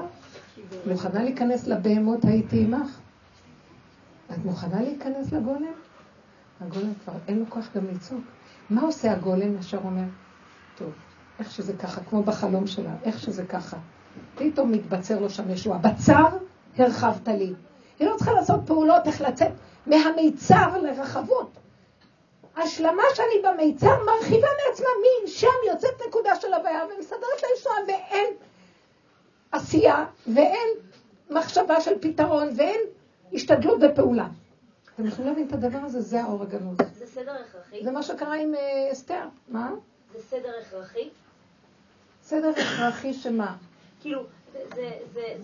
[0.85, 2.99] מוכנה להיכנס לבהמות הייתי עמך?
[4.31, 5.73] את מוכנה להיכנס לגולם?
[6.61, 8.23] הגולם כבר אין לו כוח גם לצעוק.
[8.69, 9.57] מה עושה הגולם?
[9.59, 10.03] ישר אומר,
[10.77, 10.91] טוב,
[11.39, 13.77] איך שזה ככה, כמו בחלום שלה, איך שזה ככה.
[14.35, 15.77] פתאום מתבצר לו שם ישוע.
[15.77, 16.25] בצר
[16.77, 17.53] הרחבת לי.
[17.99, 19.51] היא לא צריכה לעשות פעולות איך לצאת
[19.87, 21.51] מהמיצר לרחבות.
[22.57, 28.27] השלמה שאני במיצר מרחיבה מעצמה מין, שם יוצאת נקודה של הוויה ומסדרת לישועה ואין
[29.53, 30.67] עשייה ואין
[31.29, 32.79] מחשבה של פתרון ואין
[33.33, 34.27] השתדלות ופעולה.
[34.95, 36.01] אתם יכולים להבין את הדבר הזה?
[36.01, 36.77] זה האור הגנוז.
[36.97, 37.83] זה סדר הכרחי?
[37.83, 39.23] זה מה שקרה עם אה, אסתר.
[39.49, 39.71] מה?
[40.13, 41.09] זה סדר הכרחי?
[42.23, 43.55] סדר הכרחי שמה?
[44.01, 44.23] כאילו,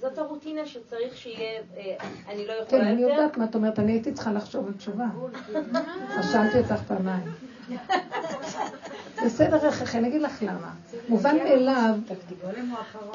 [0.01, 1.95] זאת הרוטינה שצריך שיהיה, אה,
[2.27, 2.77] אני לא יכולה יותר.
[2.77, 5.05] כן, אני יודעת מה את אומרת, אני הייתי צריכה לחשוב על תשובה.
[6.07, 7.23] חשבתי אותך פעמיים.
[9.25, 10.71] בסדר הכרחי, אני אגיד לך למה.
[11.09, 11.95] מובן מאליו,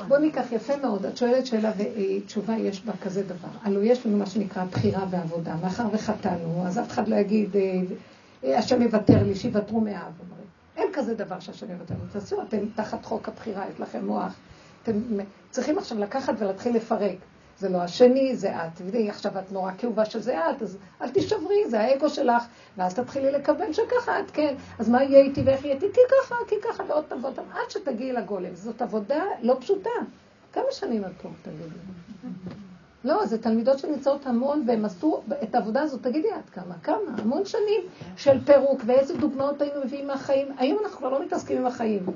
[0.08, 3.48] בוא ניקח יפה מאוד, את שואלת שאלה ותשובה יש בה כזה דבר.
[3.62, 5.54] הלוא יש לנו מה שנקרא בחירה ועבודה.
[5.62, 7.56] מאחר וחטאנו, אז אף אחד לא יגיד,
[8.44, 10.12] אה, השם יוותר לי, שיוותרו מאב.
[10.76, 12.08] אין כזה דבר שהשם יוותר לי.
[12.12, 14.34] תעשו, אתם תחת חוק הבחירה, יש לכם מוח.
[14.82, 14.92] אתם
[15.50, 17.16] צריכים עכשיו לקחת ולהתחיל לפרק.
[17.58, 18.70] זה לא השני, זה את.
[18.74, 22.42] תראי, עכשיו את נורא כאובה שזה את, אז אל תישברי, זה האגו שלך,
[22.76, 24.54] ואז תתחילי לקבל שככה את כן.
[24.78, 25.86] אז מה יהיה איתי ואיך יהיה איתי?
[25.94, 28.54] כי ככה, כי ככה, ועוד פעם ועוד פעם, עד שתגיעי לגולם.
[28.54, 29.90] זאת עבודה לא פשוטה.
[30.52, 31.64] כמה שנים את פה, תגידי?
[33.04, 37.44] לא, זה תלמידות שנמצאות המון, והן עשו את העבודה הזאת, תגידי עד כמה, כמה, המון
[37.44, 37.80] שנים
[38.16, 40.46] של פירוק, ואיזה דוגמאות היינו מביאים מהחיים.
[40.58, 42.06] היום אנחנו כבר לא מתעסקים עם החיים.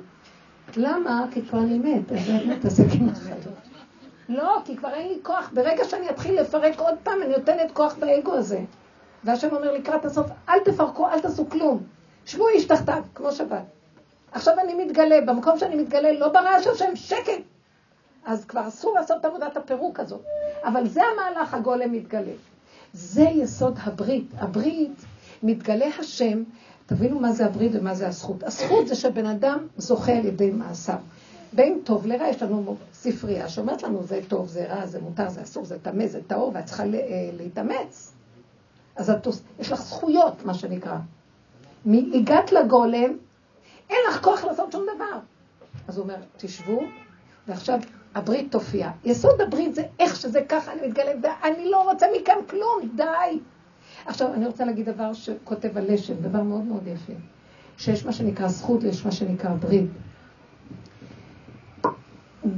[0.76, 1.26] למה?
[1.30, 3.68] כי כבר אני מת, אז אני מתעסק עם החיים.
[4.29, 5.51] לא, כי כבר אין לי כוח.
[5.55, 8.61] ברגע שאני אתחיל לפרק עוד פעם, אני נותנת כוח באגו הזה.
[9.24, 11.83] והשם אומר לקראת הסוף, אל תפרקו, אל תעשו כלום.
[12.26, 13.62] שבו איש תחתיו, כמו שבת.
[14.33, 17.43] עכשיו אני מתגלה, במקום שאני מתגלה, לא ברעש השם, שקט.
[18.26, 20.20] אז כבר אסור לעשות את עבודת הפירוק הזאת.
[20.64, 22.33] אבל זה המהלך הגולם מתגלה.
[22.93, 24.26] זה יסוד הברית.
[24.39, 25.05] הברית,
[25.43, 26.43] מתגלה השם,
[26.87, 28.43] תבינו מה זה הברית ומה זה הזכות.
[28.43, 30.99] הזכות זה שבן אדם זוכה על ידי מעשיו.
[31.53, 35.43] בין טוב לרע יש לנו ספרייה שאומרת לנו זה טוב, זה רע, זה מותר, זה
[35.43, 38.15] אסור, זה טמא, זה טהור, ואת צריכה אה, להתאמץ.
[38.97, 39.27] אז את,
[39.59, 40.97] יש לך זכויות, מה שנקרא.
[41.87, 43.17] הגעת לגולם,
[43.91, 45.19] אין לך כוח לעשות שום דבר.
[45.89, 46.81] אז הוא אומר, תשבו,
[47.49, 47.79] ועכשיו
[48.15, 48.91] הברית תופיע.
[49.05, 53.39] יסוד הברית זה איך שזה ככה, אני מתגלה, ואני לא רוצה מכאן כלום, די.
[54.07, 57.13] עכשיו, אני רוצה להגיד דבר שכותב הלשם, דבר מאוד מאוד יפה.
[57.79, 59.91] שיש מה שנקרא זכות ויש מה שנקרא ברית.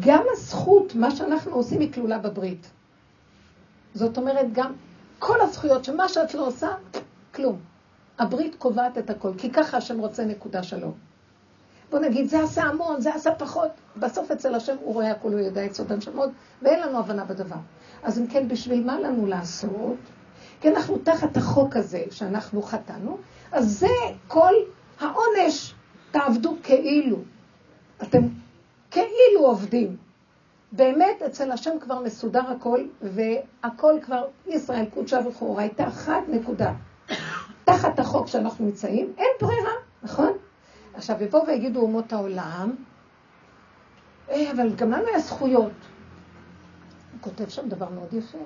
[0.00, 2.70] גם הזכות, מה שאנחנו עושים, היא כלולה בברית.
[3.94, 4.72] זאת אומרת, גם
[5.18, 6.68] כל הזכויות, שמה שאת לא עושה,
[7.34, 7.58] כלום.
[8.18, 10.92] הברית קובעת את הכל, כי ככה השם רוצה נקודה שלום.
[11.90, 13.70] בוא נגיד, זה עשה המון, זה עשה פחות.
[13.96, 16.30] בסוף אצל השם הוא רואה הכל, הוא יודע את סוד הנשמות,
[16.62, 17.56] ואין לנו הבנה בדבר.
[18.02, 19.96] אז אם כן, בשביל מה לנו לעשות?
[20.60, 23.18] כי אנחנו תחת החוק הזה שאנחנו חטאנו,
[23.52, 23.86] אז זה
[24.28, 24.52] כל
[25.00, 25.74] העונש,
[26.10, 27.16] תעבדו כאילו.
[28.02, 28.18] אתם
[28.90, 29.96] כאילו עובדים.
[30.72, 36.72] באמת אצל השם כבר מסודר הכל, והכל כבר, ישראל קודשה וכאורה, הייתה אחת נקודה.
[37.64, 39.72] תחת החוק שאנחנו נמצאים, אין ברירה,
[40.02, 40.32] נכון?
[40.94, 42.74] עכשיו, יבואו ויגידו אומות העולם,
[44.30, 45.72] אה, אבל גם לנו יש זכויות.
[47.12, 48.38] הוא כותב שם דבר מאוד יפה.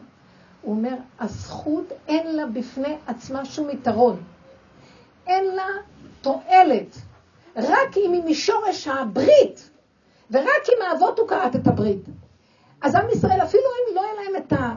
[0.62, 4.22] הוא אומר, הזכות אין לה בפני עצמה שום יתרון.
[5.26, 5.66] אין לה
[6.20, 6.96] תועלת.
[7.56, 9.70] רק אם היא משורש הברית,
[10.30, 12.04] ורק אם האבות הוא קראת את הברית.
[12.80, 14.76] אז עם ישראל, אפילו אם לא היה להם את ה...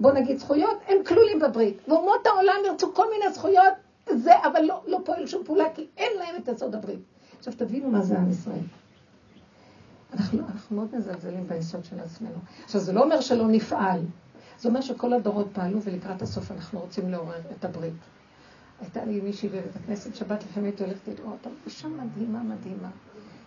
[0.00, 1.88] בוא נגיד זכויות, הם כלולים בברית.
[1.88, 3.72] ואומות העולם ירצו כל מיני זכויות,
[4.10, 7.00] זה, אבל לא, לא פועל שום פעולה, כי אין להם את יסוד הברית.
[7.38, 8.64] עכשיו תבינו מה זה עם ישראל.
[10.12, 12.38] אנחנו, אנחנו מאוד מזלזלים ביסוד של עצמנו.
[12.64, 14.00] עכשיו, זה לא אומר שלא נפעל.
[14.58, 17.94] זה אומר שכל הדורות פעלו, ולקראת הסוף אנחנו רוצים לעורר את הברית.
[18.80, 22.88] הייתה לי מישהי בבית הכנסת, שבת לפעמים הייתי הולכת לראות אותה, אישה מדהימה, מדהימה.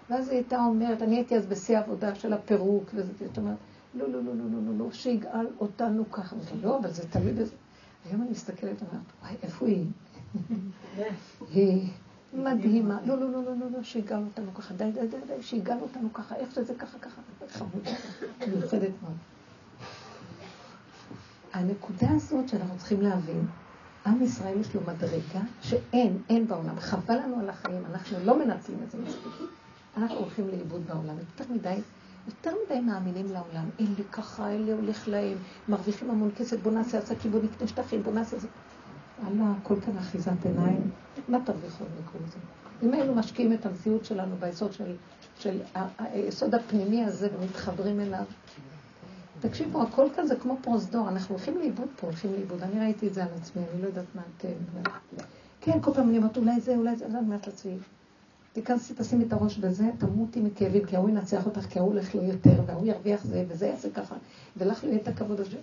[0.10, 3.58] ואז היא הייתה אומרת, אני הייתי אז בשיא העבודה של הפירוק, וזאת הייתה אומרת,
[3.94, 6.36] לא, לא, לא, לא, לא, לא, לא, שיגאל אותנו ככה.
[6.36, 7.56] אמרתי, לא, אבל זה תלוי בזה.
[8.10, 9.86] היום אני מסתכלת ואומרת, וואי, איפה היא?
[11.54, 11.90] היא
[12.34, 13.00] מדהימה.
[13.06, 14.74] לא, לא, לא, לא, לא, לא, שיגאל אותנו ככה.
[14.74, 16.36] די, די, די, די, שיגאל אותנו ככה.
[16.36, 17.22] איך שזה ככה, ככה.
[17.50, 17.92] חמודה,
[18.48, 19.18] מיוחדת מאוד.
[21.54, 23.46] הנקודה הזאת שאנחנו צריכים להבין,
[24.06, 26.80] עם ישראל יש לו מדרגה שאין, אין בעולם.
[26.80, 29.34] חבל לנו על החיים, אנחנו לא מנצלים את זה מספיק.
[30.00, 31.16] אנחנו הולכים לאיבוד בעולם.
[31.20, 31.76] יותר מדי,
[32.28, 33.70] יותר מדי מאמינים לעולם.
[33.80, 35.38] אין לי ככה, אלה הולך להם,
[35.70, 38.48] מרוויחים המון כסף, בוא נעשה עסקים, בוא נקנה שטחים, בוא נעשה זה.
[39.24, 40.92] וואלה, הכל כאן אחיזת עיניים.
[41.28, 42.38] מה תרוויחו מכל זה?
[42.84, 44.96] אם היינו משקיעים את המציאות שלנו ביסוד של,
[45.40, 45.62] של
[46.00, 48.24] היסוד הפנימי הזה ומתחברים אליו,
[49.40, 52.64] תקשיבו, הכל כאן זה כמו פרוזדור, אנחנו הולכים לאיבוד פה, הולכים לאיבוד.
[52.64, 54.82] אני ראיתי את זה על עצמי, אני לא יודעת מה אתם.
[55.62, 57.78] כן, כל פעם אני אומרת, אולי זה, אולי זה, אני אומרת לעצמי,
[58.60, 62.24] תיכנסי, תשימי את הראש בזה, תמותי מכאבים, כי ההוא ינצח אותך, כי ההוא הולך לו
[62.24, 64.16] יותר, וההוא ירוויח זה, וזה יעשה ככה,
[64.58, 65.58] ולך לא יהיה את הכבוד הזה.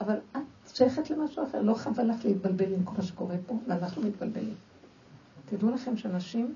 [0.00, 4.02] אבל את שייכת למשהו אחר, לא חבל לך להתבלבל עם כל מה שקורה פה, ואנחנו
[4.02, 4.54] מתבלבלים.
[5.46, 6.54] תדעו לכם שאנשים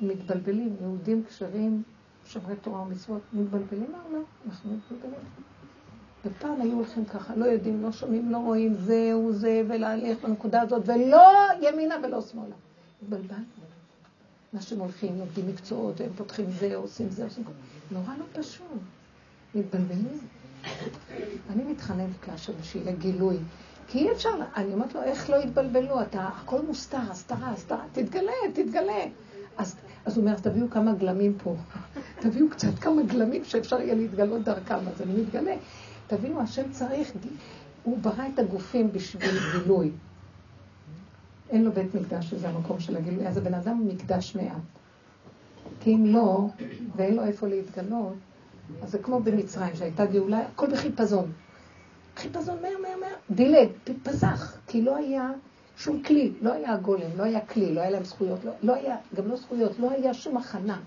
[0.00, 1.82] מתבלבלים, יהודים כשרים,
[2.26, 5.20] שומרי תורה ומצוות, מתבלבלים מהעולם, אנחנו מתבלבלים.
[6.24, 10.82] ופעם היו הולכים ככה, לא יודעים, לא שומעים, לא רואים, זהו זה, ולהלך בנקודה הזאת,
[10.86, 11.28] ולא
[11.62, 12.54] ימינה ולא שמאלה.
[13.02, 13.44] התבלבלנו.
[14.60, 17.50] שהם הולכים, לומדים מקצועות, הם פותחים זה, עושים זה, עושים זה.
[17.94, 18.66] נורא לא פשוט.
[19.54, 20.18] מתבלבלים.
[21.50, 23.36] אני מתחננת להשם שיהיה גילוי.
[23.88, 26.02] כי אי אפשר, אני אומרת לו, איך לא יתבלבלו?
[26.02, 29.04] אתה, הכל מוסתר, הסתרה, הסתרה, תתגלה, תתגלה.
[29.56, 31.56] אז, אז הוא אומר, תביאו כמה גלמים פה.
[32.22, 35.56] תביאו קצת כמה גלמים שאפשר יהיה להתגלות דרכם, אז אני מתגלה.
[36.06, 37.12] תבינו, השם צריך,
[37.82, 39.90] הוא ברא את הגופים בשביל גילוי.
[41.50, 44.62] אין לו בית מקדש, שזה המקום של הגילוי, אז הבן אדם מקדש מעט.
[45.80, 46.46] כי אם לא,
[46.96, 48.14] ואין לו איפה להתגלות,
[48.82, 51.32] אז זה כמו במצרים, שהייתה גאולה, הכל בחיפזון.
[52.16, 53.68] חיפזון מהר, מהר, מהר, דילג,
[54.02, 55.30] פסח, כי לא היה
[55.76, 58.96] שום כלי, לא היה גולם, לא היה כלי, לא היה להם זכויות, לא, לא היה,
[59.14, 60.80] גם לא זכויות, לא היה שום הכנה.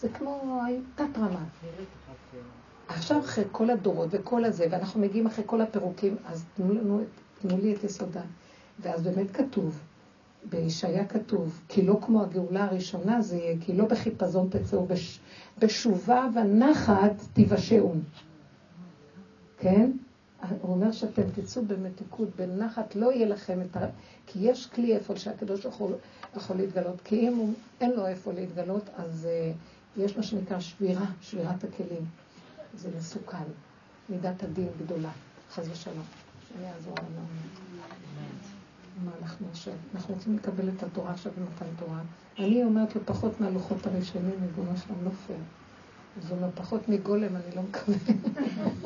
[0.00, 0.62] זה כמו
[0.94, 1.44] תת רמה.
[2.88, 7.00] עכשיו אחרי כל הדורות וכל הזה, ואנחנו מגיעים אחרי כל הפירוקים, אז תנו לנו,
[7.42, 8.20] תנו לי את יסודה.
[8.80, 9.80] ואז באמת כתוב,
[10.50, 15.20] בישעיה כתוב, כי לא כמו הגאולה הראשונה זה יהיה, כי לא בחיפזון תצאו, בש,
[15.58, 18.02] בשובה ונחת תיוושעון.
[19.58, 19.90] כן?
[20.60, 23.86] הוא אומר שאתם תצאו במתיקות, בנחת, לא יהיה לכם את ה...
[24.26, 25.90] כי יש כלי איפה שהקדוש ברוך הוא
[26.36, 29.28] יכול להתגלות, כי אם הוא, אין לו איפה להתגלות, אז
[29.96, 32.04] uh, יש מה שנקרא שבירה, שבירת הכלים.
[32.74, 33.44] זה מסוכן.
[34.08, 35.10] מידת הדין גדולה,
[35.50, 36.04] חס ושלום.
[36.48, 37.73] שיעזור לנו.
[39.02, 39.74] מה אנחנו עכשיו?
[39.94, 42.00] אנחנו רוצים לקבל את התורה עכשיו במתן תורה.
[42.38, 45.38] אני אומרת לו פחות מהלוחות הראשונים, ריבונו שלום, לא פייר.
[46.18, 47.94] אז הוא אומר, פחות מגולם אני לא מקבל.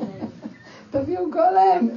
[0.91, 1.87] תביאו גולם.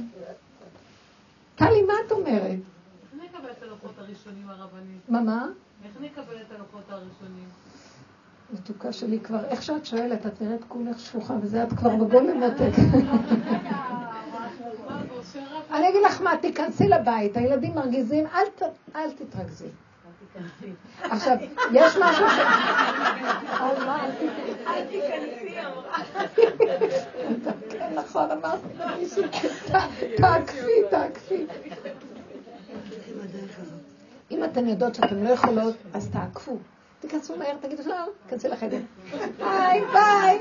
[1.55, 2.41] טלי, מה את אומרת?
[2.51, 4.99] איך אני אקבל את הלוחות הראשונים הרבנים?
[5.09, 5.47] מה, מה?
[5.85, 7.49] איך אני אקבל את הלוחות הראשונים?
[8.53, 12.71] מתוקה שלי כבר, איך שאת שואלת, את נראית כולך שפוכה, וזה את כבר בגולם מותק.
[15.71, 18.61] אני אגיד לך מה, תיכנסי לבית, הילדים מרגיזים, אל, ת,
[18.95, 19.67] אל תתרכזי.
[21.03, 21.35] עכשיו,
[21.71, 22.39] יש משהו ש...
[24.67, 25.97] אל תיכנסי, אמרה.
[27.69, 29.23] כן, נכון, אמרתי למישהי,
[30.17, 31.45] תעקפי, תעקפי.
[34.31, 36.57] אם אתן יודעות שאתן לא יכולות, אז תעקפו.
[36.99, 38.79] תיכנסו מהר, תגידו שלום, תיכנסי לחדר.
[39.37, 40.39] ביי, ביי.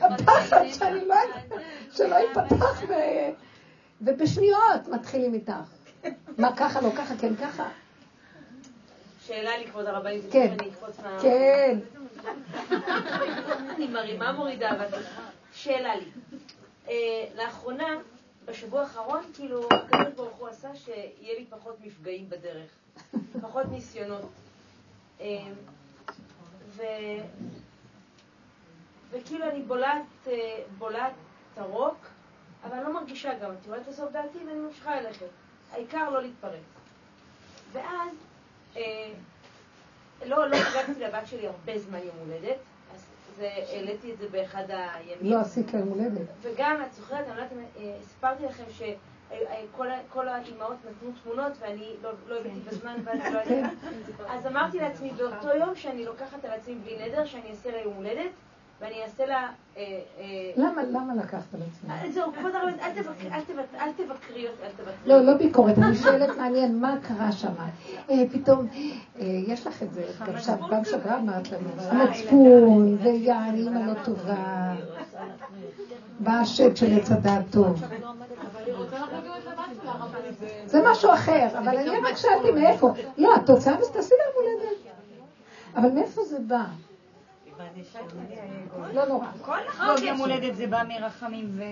[0.00, 1.14] הפחד שאני לא...
[1.96, 2.92] שלא ייפתח ו...
[4.00, 5.52] ובשניות מתחילים איתך.
[6.38, 7.68] מה ככה, לא ככה, כן ככה?
[9.26, 10.54] שאלה לי, כבוד הרבנית, כן.
[10.60, 11.18] אני אקפוץ מה...
[11.22, 11.78] כן.
[13.76, 14.86] אני מרימה מורידה, אבל
[15.52, 16.04] שאלה לי.
[16.88, 16.94] אה,
[17.36, 17.88] לאחרונה,
[18.44, 22.70] בשבוע האחרון, כאילו, הקדוש ברוך הוא עשה שיהיה לי פחות מפגעים בדרך,
[23.42, 24.30] פחות ניסיונות.
[25.20, 25.26] אה,
[26.68, 26.82] ו...
[29.10, 31.12] וכאילו אני בולעת, אה, בולעת
[31.54, 32.06] טרוק,
[32.64, 35.26] אבל אני לא מרגישה גם, את יורדת לסוף דעתי ואני ממשיכה ללכת.
[35.72, 36.60] העיקר לא להתפרץ.
[37.72, 38.08] ואז,
[38.76, 39.12] אה,
[40.26, 42.56] לא, לא פגעתי לבת שלי הרבה זמן יום הולדת,
[42.94, 45.32] אז זה, העליתי את זה באחד הימים.
[45.32, 46.28] לא עשית יום הולדת.
[46.42, 52.10] וגם, את זוכרת, אני לא יודעת אה, סיפרתי לכם שכל האימהות נתנו תמונות ואני לא
[52.28, 53.68] לא הבאתי בזמן ואז לא הייתי.
[54.28, 57.94] אז אמרתי לעצמי, באותו יום שאני לוקחת על עצמי בלי נדר, שאני אעשה לה יום
[57.94, 58.30] הולדת,
[58.80, 59.48] ואני אעשה לה...
[59.76, 59.82] אה,
[60.20, 60.24] אה,
[60.56, 61.90] למה, למה לקחת על עצמך?
[61.90, 62.90] אה, זהו, כבוד הרבנית, אל
[63.92, 64.94] תבקרי, אותי, אל תבקרי.
[65.06, 67.52] לא, לא ביקורת, אני שואלת מעניין, מה קרה שם?
[68.32, 68.66] פתאום,
[69.18, 74.72] יש לך את זה, גם שם, פעם שעברה אמרת לנו, המצפון, ויען, אימא לא טובה,
[76.20, 77.82] בא השד של עץ הדעת טוב.
[80.66, 82.90] זה- משהו אחר, אבל אני רק שאלתי מאיפה.
[83.18, 84.78] לא, התוצאה אז תעשי לה יום הולדת.
[85.76, 86.64] אבל מאיפה זה בא?
[88.94, 89.26] לא נורא.
[89.68, 91.62] לחגוג יום הולדת זה בא מרחמים ו...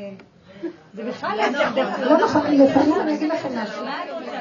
[0.95, 3.85] זה בכלל אין דרך לא נכון, לפעמים אני אגיד לכם משהו.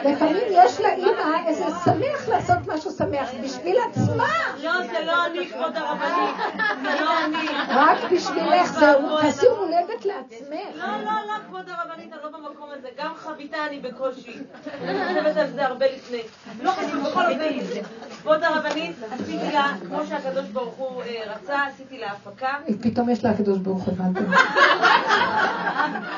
[0.05, 4.27] לפעמים יש לאימא איזה שמח לעשות משהו שמח בשביל עצמה.
[4.63, 6.35] לא, זה לא אני, כבוד הרבנית.
[6.83, 7.47] זה לא אני.
[7.69, 10.75] רק בשבילך, זהו, תעשי יום הולדת לעצמך.
[10.75, 12.87] לא, לא, לא, כבוד הרבנית, אני לא במקום הזה.
[12.97, 14.37] גם חביתה אני בקושי.
[14.81, 16.21] אני חושבת על זה הרבה לפני.
[16.61, 17.81] לא חשוב, בכל אופן.
[18.21, 22.53] כבוד הרבנית, עשיתי לה, כמו שהקדוש ברוך הוא אה, רצה, עשיתי לה הפקה.
[22.81, 24.31] פתאום יש לה הקדוש ברוך הוא, הבנתם?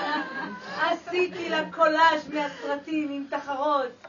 [0.81, 4.07] עשיתי לה קולאז' מהסרטים עם תחרות.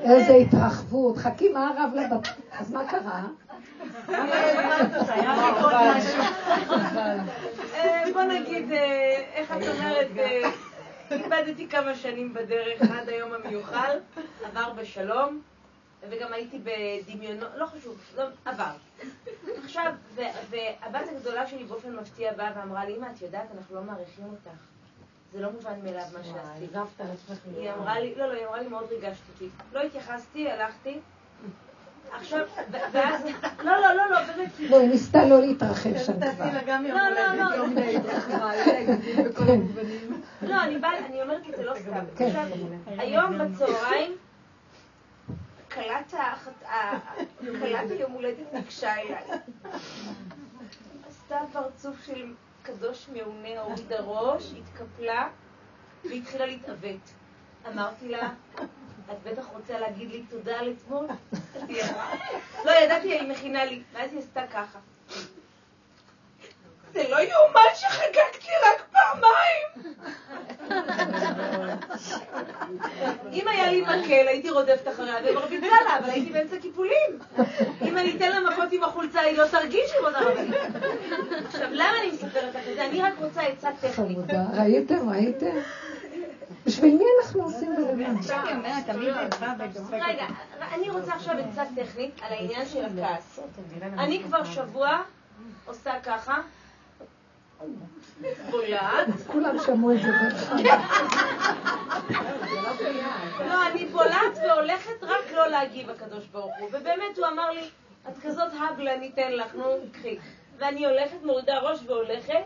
[0.00, 1.16] איזה התרחבות.
[1.16, 2.28] חכי, מה הרב לבת...
[2.52, 3.22] אז מה קרה?
[8.12, 10.50] בוא נגיד, אה, איך את אומרת, אה,
[11.10, 13.98] איבדתי כמה שנים בדרך עד היום המיוחל,
[14.44, 15.40] עבר בשלום,
[16.10, 18.70] וגם הייתי בדמיונות, לא חשוב, לא, עבר.
[19.64, 20.20] עכשיו, ו-
[20.50, 24.58] והבת הגדולה שלי באופן מפתיע באה ואמרה לי, אמא, את יודעת, אנחנו לא מעריכים אותך.
[25.32, 26.72] זה לא מובן מאליו מה שעשית.
[27.56, 29.48] היא אמרה לי, לא, לא, היא אמרה לי, מאוד ריגשת אותי.
[29.72, 30.98] לא התייחסתי, הלכתי.
[32.12, 32.46] עכשיו,
[32.92, 33.24] ואז,
[33.64, 36.44] לא, לא, לא, לא, באמת, לא, היא ניסתה לא להתרחב שם כבר.
[36.80, 37.66] לא, לא, לא.
[39.36, 39.60] כן.
[40.42, 42.04] לא, אני באה, אני אומרת את זה לא סתם.
[42.16, 42.26] כן.
[42.26, 42.42] עכשיו,
[42.86, 44.16] היום בצהריים,
[45.72, 46.14] כלת
[47.90, 49.24] היום הולדת ניגשה אליי.
[51.08, 55.28] עשתה פרצוף של קדוש מעונה, הורידה ראש, התקפלה,
[56.04, 57.00] והתחילה להתעוות.
[57.68, 58.30] אמרתי לה,
[59.12, 61.06] את בטח רוצה להגיד לי תודה על אתמול?
[62.64, 63.82] לא, ידעתי, היא מכינה לי.
[63.92, 64.78] ואז היא עשתה ככה.
[66.92, 69.94] זה לא יאומן שחגגתי רק פעמיים!
[73.42, 77.18] אם היה לי מקל, הייתי רודפת אחריה ומרביצה לה, אבל הייתי באמצע קיפולים.
[77.82, 80.54] אם אני אתן לה מכות עם החולצה, היא לא תרגיש כבוד הרבנית.
[81.46, 82.84] עכשיו, למה אני מספרת לך את זה?
[82.84, 83.94] אני רק רוצה עצה טכנית.
[83.94, 84.44] חמודה.
[84.54, 85.10] ראיתם?
[85.10, 85.56] ראיתם?
[86.66, 87.74] בשביל מי אנחנו עושים
[88.86, 89.14] תמיד
[89.72, 90.26] זה רגע,
[90.72, 93.40] אני רוצה עכשיו עצה טכנית על העניין של הכעס.
[93.82, 95.02] אני כבר שבוע
[95.66, 96.40] עושה ככה,
[98.50, 99.06] בולעת.
[99.26, 100.08] כולם שמעו את זה.
[103.46, 106.68] לא, אני בולעת והולכת רק לא להגיב הקדוש ברוך הוא.
[106.68, 107.70] ובאמת הוא אמר לי,
[108.08, 110.18] את כזאת הגלה, אני אתן לך, נו, קחי.
[110.58, 112.42] ואני הולכת, מורידה ראש והולכת,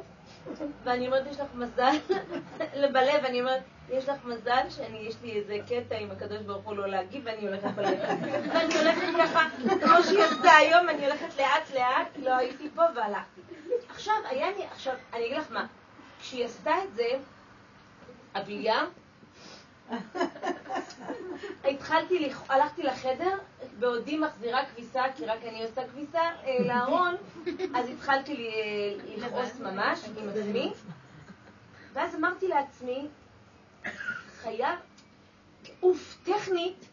[0.85, 1.97] ואני אומרת, יש לך מזל,
[2.93, 6.77] בלב, אני אומרת, יש לך מזל שאני, יש לי איזה קטע עם הקדוש ברוך הוא
[6.77, 7.99] לא להגיב, ואני הולכת בלב.
[8.53, 9.47] ואני הולכת ככה,
[9.81, 13.41] כמו שהיא עשתה היום, אני הולכת לאט לאט, לא הייתי פה והלכתי.
[13.89, 15.67] עכשיו, היה לי, עכשיו, אני אגיד לך מה,
[16.21, 17.09] כשהיא עשתה את זה,
[18.35, 18.85] הבלייה,
[21.71, 23.39] התחלתי, לכ- הלכתי לחדר,
[23.79, 27.15] בעודי מחזירה כביסה, כי רק אני עושה כביסה, אה, לארון,
[27.75, 28.51] אז התחלתי
[29.17, 30.73] לכעוס ממש עם עצמי,
[31.93, 33.07] ואז אמרתי לעצמי,
[34.43, 34.79] חייב,
[35.83, 36.85] אוף, טכנית,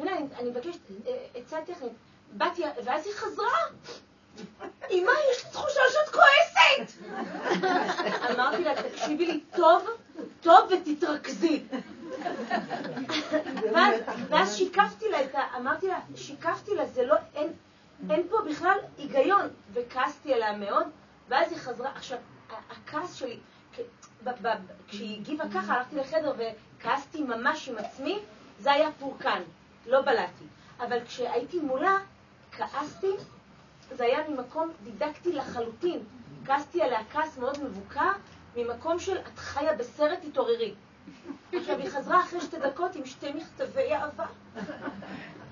[0.00, 1.92] יודע, אני, אני מבקשת אה, עצה טכנית,
[2.32, 3.58] באתי, ואז היא חזרה.
[4.90, 7.02] אמא, יש לי תחושה שאת כועסת!
[8.30, 9.88] אמרתי לה, תקשיבי לי טוב,
[10.40, 11.62] טוב ותתרכזי.
[14.30, 15.40] ואז, שיקפתי לה את ה...
[15.56, 17.52] אמרתי לה, שיקפתי לה, זה לא, אין,
[18.10, 19.48] אין פה בכלל היגיון.
[19.72, 20.86] וכעסתי עליה מאוד,
[21.28, 22.18] ואז היא חזרה, עכשיו,
[22.70, 23.38] הכעס שלי,
[24.88, 28.18] כשהיא הגיבה ככה, הלכתי לחדר וכעסתי ממש עם עצמי,
[28.58, 29.42] זה היה פורקן,
[29.86, 30.44] לא בלעתי.
[30.80, 31.98] אבל כשהייתי מולה,
[32.52, 33.10] כעסתי,
[33.96, 35.98] זה היה ממקום דידקטי לחלוטין.
[36.44, 38.10] כעסתי עליה כעס מאוד מבוקר,
[38.56, 40.74] ממקום של את חיה בסרט התעוררי.
[41.52, 44.26] עכשיו, היא חזרה אחרי שתי דקות עם שתי מכתבי אהבה.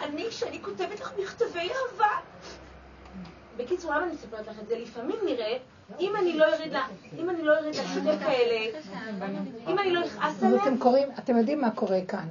[0.01, 2.11] אני, כשאני כותבת לך מכתבי אהבה...
[3.57, 4.79] בקיצור, למה אני מספרת לך את זה?
[4.79, 5.57] לפעמים נראה,
[6.01, 6.87] אם אני לא ארד לה,
[7.19, 8.79] אם אני לא ארד לה שתי כאלה,
[9.69, 12.29] אם אני לא אכעס עליהם, אתם קוראים, אתם יודעים מה קורה כאן.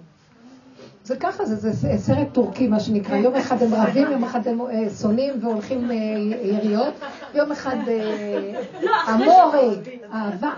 [1.09, 3.15] זה ככה, זה, זה, זה סרט טורקי, מה שנקרא.
[3.15, 5.95] יום אחד הם רבים, יום אחד הם אה, שונאים והולכים אה,
[6.43, 6.93] יריות,
[7.33, 9.75] יום אחד אה, לא, אמורי,
[10.13, 10.53] אהבה.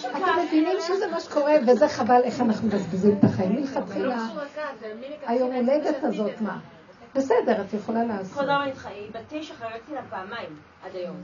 [0.00, 3.52] אתם מבינים שזה מה שקורה, וזה חבל איך אנחנו מבזבזים את החיים.
[3.52, 4.26] מלכתחילה,
[5.26, 6.58] היום הולדת הזאת, מה?
[7.14, 8.32] בסדר, את יכולה לעשות.
[8.32, 11.16] כבוד הרב נדחה, היא בת תשע, חייבתי לה פעמיים עד היום.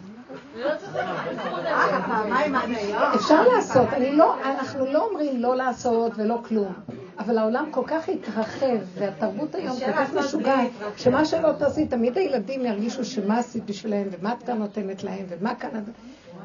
[2.07, 3.03] פעמיים עד היום.
[3.15, 6.73] אפשר לעשות, אני לא, אנחנו לא אומרים לא לעשות ולא כלום,
[7.19, 12.67] אבל העולם כל כך התרחב, והתרבות היום כל כך משוגעת, שמה שלא תעשי, תמיד הילדים
[12.67, 15.71] ירגישו שמה עשית בשבילם, ומה את כאן נותנת להם, ומה כאן...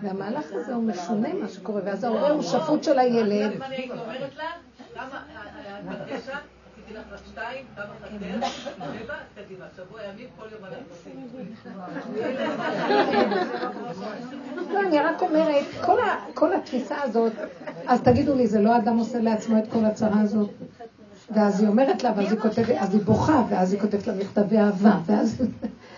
[0.02, 3.52] והמהלך הזה הוא משונה מה שקורה, ואז ההורה הוא שפוט של הילד.
[3.62, 3.90] אם
[6.90, 8.14] אני רק שתיים, כמה חסר,
[9.00, 11.28] שבע, קדימה, שבוע ימים, כל יום אנחנו עושים.
[14.74, 15.66] לא, אני רק אומרת,
[16.34, 17.34] כל, התפיסה הזאת,
[17.88, 20.50] אז תגידו לי, זה לא אדם עושה לעצמו את כל הצרה הזאת?
[21.32, 24.58] ואז היא אומרת לה, ואז היא כותבת, אז היא בוכה, ואז היא כותבת לה מכתבי
[24.58, 25.42] אהבה, ואז...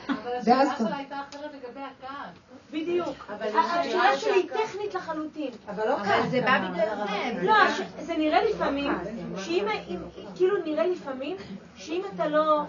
[0.07, 0.15] אבל.
[0.41, 2.40] השאלה שלה הייתה אחרת לגבי הכעס.
[2.71, 3.15] בדיוק.
[3.37, 5.49] אבל השאלה שלי היא טכנית לחלוטין.
[5.69, 7.37] אבל לא כעס, זה בא בגללכם.
[7.45, 8.93] לא, הש- זה נראה לפעמים,
[9.37, 9.97] שאם, אם-
[10.35, 11.37] כאילו נראה לפעמים,
[11.75, 12.61] שאם אתה לא...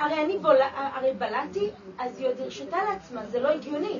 [0.00, 0.56] הרי אני בול...
[0.94, 1.68] הרי בלעתי,
[1.98, 3.98] אז היא עוד הרשתה לעצמה, זה לא הגיוני.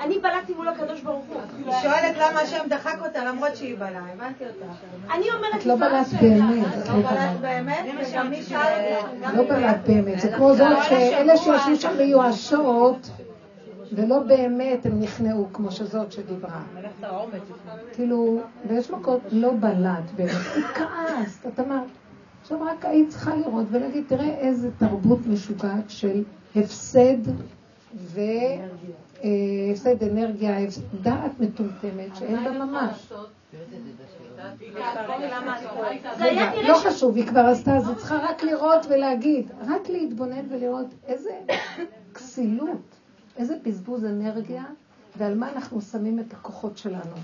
[0.00, 1.40] אני בלעתי מול הקדוש ברוך הוא.
[1.66, 4.64] היא שואלת למה השם דחק אותה למרות שהיא בלעה, הבנתי אותה.
[5.14, 7.40] אני אומרת את לא בלעת באמת, את לא לא בלעת.
[7.40, 7.84] באמת.
[9.34, 12.96] לא בלעת באמת, זה כמו זאת שאלה שיושבים שם מיואשות,
[13.92, 16.62] ולא באמת הם נכנעו, כמו שזאת שדיברה.
[17.92, 21.86] כאילו, ויש מקום, לא בלעת באמת, היא כעסת, את אמרת.
[22.42, 26.22] עכשיו רק היית צריכה לראות ולהגיד, תראה איזה תרבות משוגעת של
[26.56, 27.16] הפסד
[29.22, 33.12] והפסד אנרגיה, הפס- דעת מטומטמת שאין בה ממש.
[36.68, 36.86] לא ש...
[36.86, 41.30] חשוב, היא כבר עשתה, אז היא צריכה רק לראות ולהגיד, רק להתבונן ולראות איזה
[42.14, 42.95] כסילות,
[43.36, 44.64] איזה בזבוז אנרגיה,
[45.16, 47.16] ועל מה אנחנו שמים את הכוחות שלנו.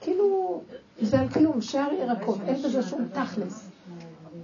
[0.00, 0.60] כאילו,
[1.00, 3.68] זה על כלום, שער ירקות, אין בזה שום תכלס.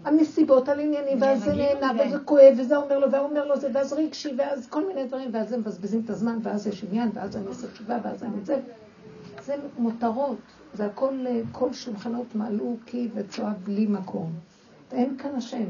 [0.05, 3.69] המסיבות על עניינים, ואז זה נהנה, וזה כואב, וזה אומר לו, והוא אומר לו זה,
[3.75, 7.37] ואז רגשי, ואז כל מיני דברים, ואז הם מבזבזים את הזמן, ואז יש עניין, ואז
[7.37, 8.61] אני עושה תשובה, ואז אני זה.
[9.45, 10.39] זה מותרות,
[10.75, 14.33] זה הכל, אה, כל שולחנות מעלו קי וצואה בלי מקום.
[14.93, 15.65] אין כאן השם.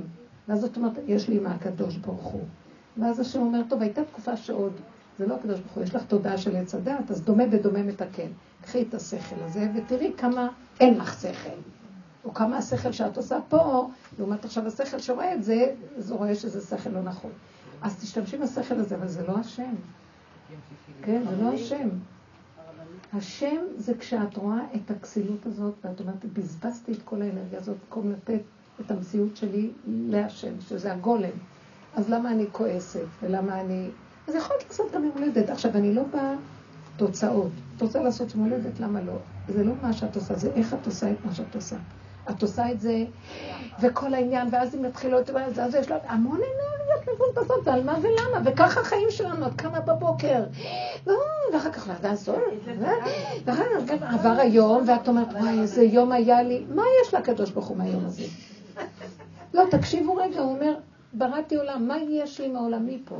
[0.49, 2.43] ואז זאת אומרת, יש לי מהקדוש ברוך הוא.
[2.97, 4.73] ואז השם אומר, טוב, הייתה תקופה שעוד,
[5.21, 8.29] זה לא הקדוש ברוך הוא, יש לך תודעה של עץ הדת, אז דומה ודומה מתקן.
[8.62, 10.49] קחי את השכל הזה ותראי כמה
[10.81, 11.57] אין לך שכל.
[12.25, 16.35] או כמה השכל שאת עושה פה, לעומת עכשיו השכל שרואה את זה, אז הוא רואה
[16.35, 17.31] שזה שכל לא נכון.
[17.83, 19.75] אז תשתמשי בשכל הזה, אבל זה לא השם.
[21.03, 21.89] כן, זה לא השם.
[23.12, 28.12] השם זה כשאת רואה את הכסילות הזאת, ואת אומרת, בזבזתי את כל האנרגיה הזאת במקום
[28.12, 28.41] לתת
[28.81, 31.31] את המציאות שלי להשם, שזה הגולם.
[31.95, 33.91] אז למה אני כועסת, ולמה אני...
[34.31, 35.51] אז יכולת לעשות גם יום הולדת.
[35.51, 36.35] עכשיו, אני לא באה
[36.97, 37.51] תוצאות.
[37.76, 39.12] את רוצה לעשות יום הולדת, למה לא?
[39.49, 41.76] זה לא מה שאת עושה, זה איך את עושה את מה שאת עושה.
[42.31, 43.05] את עושה את זה,
[43.81, 44.83] וכל העניין, ואז אם
[45.55, 49.81] זה, אז יש לה המון אנרגיות מבולבזות, ועל מה ולמה, וככה החיים שלנו, את קמה
[49.81, 50.45] בבוקר,
[51.53, 52.39] ואחר כך ועדה זאת,
[53.45, 57.66] ואחר כך עבר היום, ואת אומרת, וואי, איזה יום היה לי, מה יש לקדוש ברוך
[57.66, 58.22] הוא מהיום הזה?
[59.55, 60.74] לא, תקשיבו רגע, הוא אומר,
[61.12, 63.16] בראתי עולם, מה יש לי מעולמי פה?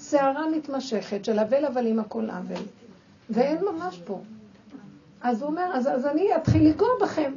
[0.00, 2.62] סערה מתמשכת של אבל אבל עם הכל עוול,
[3.30, 4.20] ואין ממש פה.
[5.20, 7.32] אז הוא אומר, אז, אז אני אתחיל לנגוע בכם.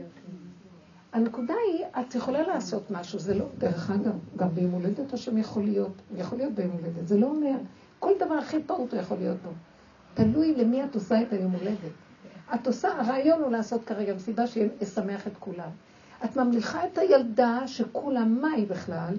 [1.13, 5.63] הנקודה היא, את יכולה לעשות משהו, זה לא, דרך אגב, גם ביום הולדת השם יכול
[5.63, 7.55] להיות, יכול להיות ביום הולדת, זה לא אומר,
[7.99, 9.49] כל דבר הכי פעוט הוא יכול להיות בו.
[10.13, 11.91] תלוי למי את עושה את היום הולדת.
[12.55, 15.69] את עושה, הרעיון הוא לעשות כרגע מסיבה שישמח את כולם.
[16.25, 19.13] את ממליכה את הילדה שכולה מה היא בכלל,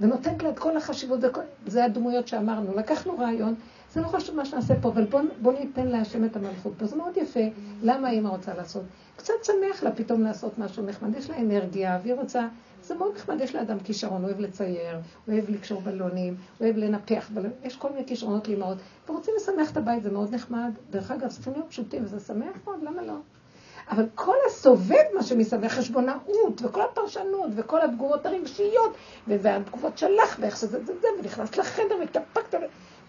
[0.00, 1.20] ונותנת לה את כל החשיבות.
[1.66, 2.74] זה הדמויות שאמרנו.
[2.74, 3.54] לקחנו רעיון,
[3.92, 6.86] זה לא חשוב מה שנעשה פה, אבל בואו בוא ניתן להשם את המלכות פה.
[6.86, 7.40] זה מאוד יפה.
[7.82, 8.82] למה האמא רוצה לעשות?
[9.16, 11.16] קצת שמח לה פתאום לעשות משהו נחמד.
[11.16, 12.48] יש לה אנרגיה, והיא רוצה...
[12.82, 17.76] זה מאוד נחמד, יש לאדם כישרון, אוהב לצייר, אוהב לקשור בלונים, אוהב לנפח בלונים, יש
[17.76, 18.78] כל מיני כישרונות לאמהות,
[19.08, 20.70] ורוצים לשמח את הבית, זה מאוד נחמד.
[20.90, 23.14] דרך אגב, צריכים להיות פשוטים, וזה שמח מאוד, למה לא?
[23.90, 30.84] אבל כל הסובב מה שמסביב, חשבונאות, וכל הפרשנות, וכל התגובות הרגשיות, והתגובות שלך, ואיך שזה
[30.84, 32.58] זה, זה, ונכנסת לחדר והתאפקת.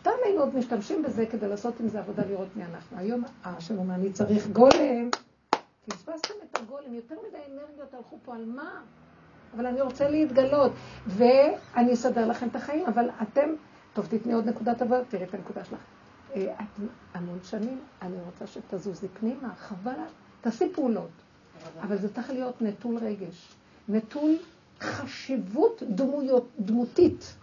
[0.03, 2.97] פעם היינו עוד משתמשים בזה כדי לעשות עם זה עבודה לראות מי אנחנו.
[2.97, 5.09] היום השם אומר, אני צריך גולם.
[5.88, 8.82] פספסתם את הגולם, יותר מדי אנרגיות הלכו פה על מה?
[9.55, 10.71] אבל אני רוצה להתגלות,
[11.07, 13.49] ואני אסדר לכם את החיים, אבל אתם,
[13.93, 15.80] טוב, תתני עוד נקודת עבודה, תראי את הנקודה שלך.
[16.36, 16.82] אה, את
[17.13, 19.91] המון שנים, אני רוצה שתזוזי פנימה, חבל,
[20.41, 21.09] תעשי פעולות,
[21.81, 23.47] אבל זה צריך להיות נטול רגש,
[23.89, 24.37] נטול
[24.81, 27.35] חשיבות דמויות, דמותית.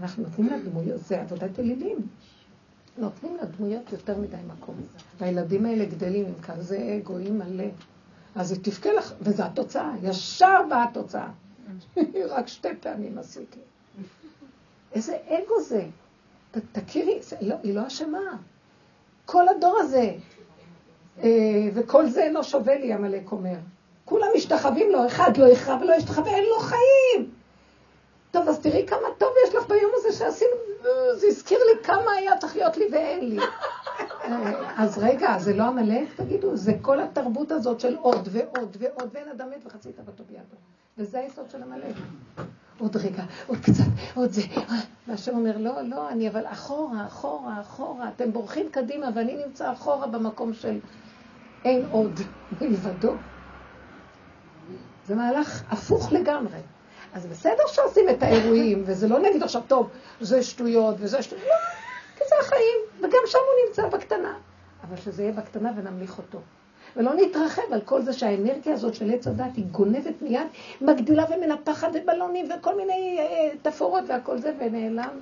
[0.00, 1.96] אנחנו נותנים לה דמויות, זה עבודת אלילים.
[2.98, 4.74] נותנים לה דמויות יותר מדי מקום.
[5.18, 7.64] והילדים האלה גדלים עם כזה אגואים מלא.
[8.34, 11.28] אז היא תבכה לך, וזו התוצאה, ישר באה התוצאה.
[12.34, 13.58] רק שתי פעמים עשיתי.
[14.92, 15.86] איזה אגו זה.
[16.50, 18.36] ת, תכירי, לא, היא לא אשמה.
[19.26, 20.14] כל הדור הזה,
[21.74, 23.56] וכל זה אינו שווה לי, עמלק אומר.
[24.04, 27.30] כולם משתחווים לו, אחד לא יכרע ולא ישתחווה, אין לו חיים.
[28.30, 30.50] טוב, אז תראי כמה טוב יש לך ביום הזה שעשינו,
[31.16, 33.38] זה הזכיר לי כמה היה צריך להיות לי ואין לי.
[34.76, 39.28] אז רגע, זה לא עמלק, תגידו, זה כל התרבות הזאת של עוד ועוד ועוד, ואין
[39.28, 40.56] אדם מת וחצי תאוותו בידו.
[40.98, 41.96] וזה היסוד של עמלק.
[42.78, 44.42] עוד רגע, עוד קצת, עוד זה.
[45.08, 48.08] והשם אומר, לא, לא, אני אבל אחורה, אחורה, אחורה.
[48.08, 50.78] אתם בורחים קדימה, ואני נמצא אחורה במקום של
[51.66, 52.20] אין עוד
[52.60, 53.12] מלבדו.
[55.06, 56.58] זה מהלך הפוך לגמרי.
[57.14, 59.88] אז בסדר שעושים את האירועים, וזה לא נגיד עכשיו, טוב,
[60.20, 61.54] זה שטויות וזה שטויות, לא,
[62.16, 64.34] כי זה החיים, וגם שם הוא נמצא בקטנה.
[64.88, 66.38] אבל שזה יהיה בקטנה ונמליך אותו.
[66.96, 70.46] ולא נתרחב על כל זה שהאנרגיה הזאת של עץ הדת היא גונבת מיד,
[70.80, 75.20] מגדילה ומנפחת בבלונים וכל מיני אה, תפאורות והכל זה, ונעלם.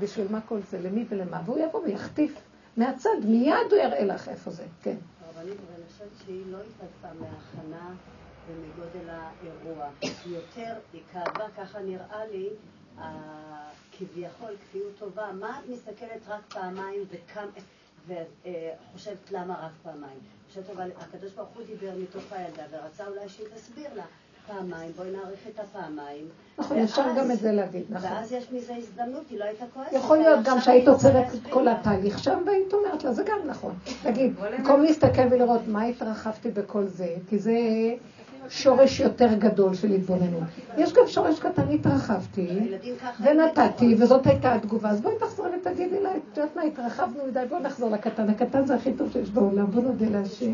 [0.00, 0.78] בשביל מה כל זה?
[0.82, 1.40] למי ולמה?
[1.44, 2.40] והוא יבוא ויחטיף
[2.76, 4.96] מהצד, מיד הוא יראה לך איפה זה, כן.
[5.38, 7.94] הרבנית, אני חושבת שהיא לא התעצה מהכנה
[8.46, 9.90] ומגודל האירוע.
[10.26, 12.48] יותר, היא כאבה, ככה נראה לי,
[13.92, 15.32] כביכול כפיות טובה.
[15.32, 17.04] מה את מסתכלת רק פעמיים
[18.06, 20.18] וחושבת למה רק פעמיים?
[20.48, 24.06] חושבת אבל הקדוש ברוך הוא דיבר מתוך הילדה ורצה אולי שהיא תסביר לה.
[24.48, 26.24] פעמיים, בואי נעריך את הפעמיים.
[26.58, 28.10] נכון, אפשר גם את זה להגיד, נכון.
[28.10, 29.92] ואז יש מזה הזדמנות, היא לא הייתה כועסת.
[29.92, 33.74] יכול להיות גם שהיית עוצרת את כל התהליך שם והיית אומרת לה, זה גם נכון.
[34.02, 37.52] תגיד, במקום להסתכל ולראות מה התרחבתי בכל זה, כי זה
[38.48, 40.42] שורש יותר גדול של התבוננות.
[40.76, 42.48] יש גם שורש קטן, התרחבתי,
[43.20, 44.90] ונתתי, וזאת הייתה התגובה.
[44.90, 48.28] אז בואי תחזרי ותגידי לה, את יודעת מה, התרחבנו מדי, בואי נחזור לקטן.
[48.30, 50.52] הקטן זה הכי טוב שיש בעולם, בוא נודה להשם.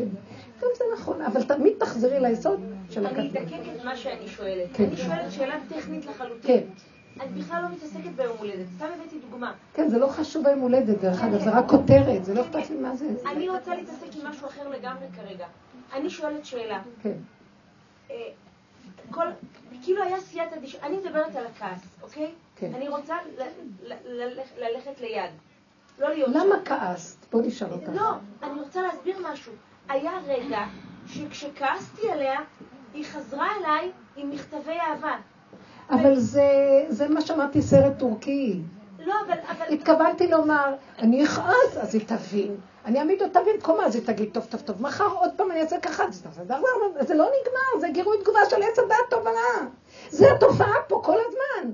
[0.61, 3.19] גם זה נכון, אבל תמיד תחזרי ליסוד של הקטן.
[3.19, 4.69] אני אדקק את מה שאני שואלת.
[4.73, 4.83] כן.
[4.83, 6.39] אני שואלת שאלה טכנית לחלוטין.
[6.41, 6.61] כן.
[7.19, 9.53] אני בכלל לא מתעסקת ביום הולדת, סתם הבאתי דוגמה.
[9.73, 12.75] כן, זה לא חשוב ביום הולדת, דרך אגב, זה רק כותרת, זה לא אכפת לי
[12.75, 13.05] מה זה.
[13.31, 15.45] אני רוצה להתעסק עם משהו אחר לגמרי כרגע.
[15.93, 16.81] אני שואלת שאלה.
[17.01, 17.13] כן.
[19.11, 19.27] כל,
[19.83, 22.31] כאילו היה סייעתא דשמיא, אני מדברת על הכעס, אוקיי?
[22.55, 22.73] כן.
[22.75, 23.15] אני רוצה
[24.57, 25.31] ללכת ליד,
[25.99, 26.39] לא להיות שם.
[26.39, 27.25] למה כעסת?
[27.31, 27.89] בוא נשאל אותך.
[27.93, 28.11] לא,
[28.43, 29.53] אני רוצה להסביר משהו.
[29.89, 30.65] היה רגע
[31.07, 32.39] שכשכעסתי עליה,
[32.93, 35.15] היא חזרה אליי עם מכתבי אהבה.
[35.89, 36.49] אבל זה,
[36.89, 38.61] זה מה שאמרתי, סרט טורקי.
[38.99, 39.37] לא, אבל...
[39.49, 39.73] אבל...
[39.73, 42.57] התכוונתי לומר, אני אכעס, אז היא תבין.
[42.85, 45.79] אני אעמיד אותה במקומה, אז היא תגיד, טוב, טוב, טוב, מחר עוד פעם אני אעשה
[45.79, 49.69] ככה, זה לא נגמר, זה גירוי תגובה של עץ הדעת תובנה.
[50.09, 51.71] זה התופעה פה כל הזמן.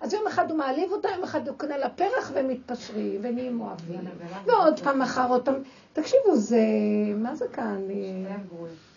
[0.00, 3.60] אז יום אחד הוא מעליב אותה, יום אחד הוא קונה לה פרח והם מתפשרים ונהיים
[3.60, 4.00] אוהבים.
[4.46, 5.54] ועוד פעם מחר, עוד פעם.
[5.92, 6.60] תקשיבו, זה,
[7.16, 7.80] מה זה כאן?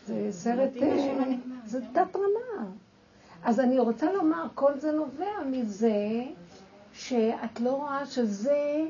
[0.08, 1.24] זה סרט, אה,
[1.66, 2.66] זה תת רמה.
[3.44, 6.24] אז אני רוצה לומר, כל זה נובע מזה
[6.94, 8.84] שאת לא רואה שזה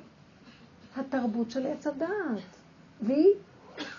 [0.98, 2.55] התרבות של עץ הדעת.
[3.02, 3.34] והיא,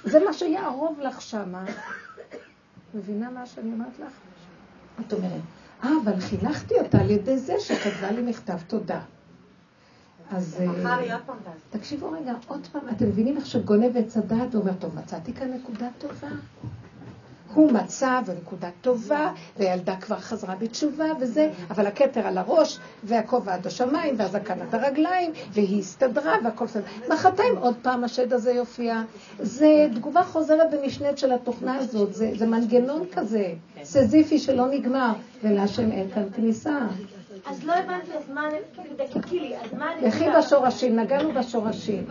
[0.05, 1.65] זה מה שיערוב לך שמה.
[2.95, 4.13] מבינה מה שאני אומרת לך?
[5.01, 5.41] את אומרת,
[5.85, 9.01] אה, אבל חינכתי אותה על ידי זה שכתבה לי מכתב תודה.
[10.31, 10.67] אז אה,
[11.71, 15.89] תקשיבו רגע, עוד פעם, אתם מבינים איך שגונב עץ הדעת ואומר, טוב, מצאתי כאן נקודה
[15.99, 16.29] טובה.
[17.57, 23.67] הוא מצא, ונקודה טובה, והילדה כבר חזרה בתשובה וזה, אבל הכתר על הראש, והכובע עד
[23.67, 26.83] השמיים, והזקן עד הרגליים, והיא הסתדרה, והכל בסדר.
[27.09, 29.03] מחרתיים עוד פעם השד הזה יופיע.
[29.39, 33.53] זה תגובה חוזרת ונשנית של התוכנה הזאת, זה, זה מנגנון כזה,
[33.83, 36.79] סזיפי שלא נגמר, ולהשם אין כאן כניסה.
[37.47, 38.49] אז לא הבנתי, אז מה,
[38.97, 39.87] דקקי לי, אז מה.
[40.03, 42.07] לכי בשורשים, נגענו בשורשים.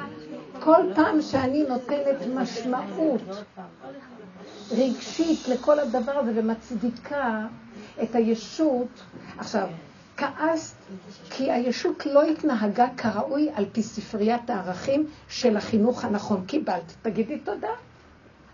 [0.60, 3.22] כל פעם שאני נותנת משמעות
[4.72, 7.48] רגשית לכל הדבר הזה ומצדיקה
[8.04, 9.02] את הישות,
[9.38, 9.68] עכשיו,
[10.18, 10.76] כעסת
[11.30, 16.46] כי הישות לא התנהגה כראוי על פי ספריית הערכים של החינוך הנכון.
[16.46, 17.70] קיבלת, תגידי תודה.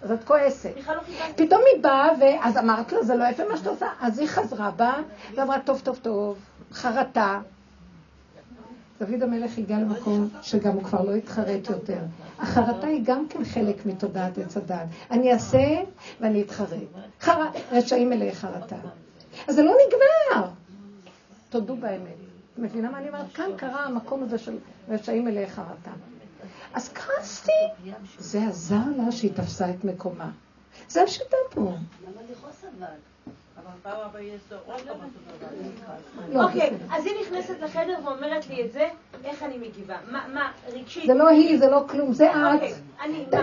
[0.01, 0.71] אז את כועסת.
[0.87, 0.93] לא.
[1.35, 3.87] פתאום היא באה, ואז אמרת לה, זה לא יפה מה שאת עושה.
[4.01, 4.93] אז היא חזרה בה,
[5.35, 6.37] ואמרה, טוב, טוב, טוב,
[6.71, 7.39] חרטה.
[9.01, 11.99] דוד המלך הגיע למקום שגם הוא כבר לא יתחרט יותר.
[12.39, 14.87] החרטה היא גם כן חלק מתודעת עץ הדעת.
[15.11, 15.81] אני אעשה
[16.19, 16.69] ואני אתחרט.
[17.21, 17.41] חר...
[17.71, 18.75] רשעים מלאי חרטה.
[19.47, 20.47] אז זה לא נגמר.
[21.49, 22.15] תודו באמת.
[22.57, 23.33] מבינה מה אני אומרת?
[23.33, 24.57] כאן קרה המקום הזה של
[24.89, 25.91] רשעים מלאי חרטה.
[26.73, 27.51] אז כעסתי,
[28.19, 30.31] זה עזר לה שהיא תפסה את מקומה.
[30.89, 31.61] זה השיטה פה.
[31.61, 33.10] למה לכעוס אבל?
[36.35, 36.95] אוקיי, בסדר.
[36.95, 38.89] אז היא נכנסת לחדר ואומרת לי את זה,
[39.23, 39.95] איך אני מגיבה?
[40.11, 41.05] מה, רגשית?
[41.05, 42.35] זה לא היא, זה לא כלום, זה את.
[42.53, 42.73] אוקיי?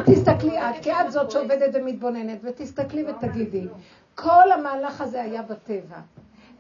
[0.06, 3.66] תסתכלי את, כי את זאת שעובדת ומתבוננת, ותסתכלי ותגידי,
[4.14, 5.96] כל המהלך הזה היה בטבע.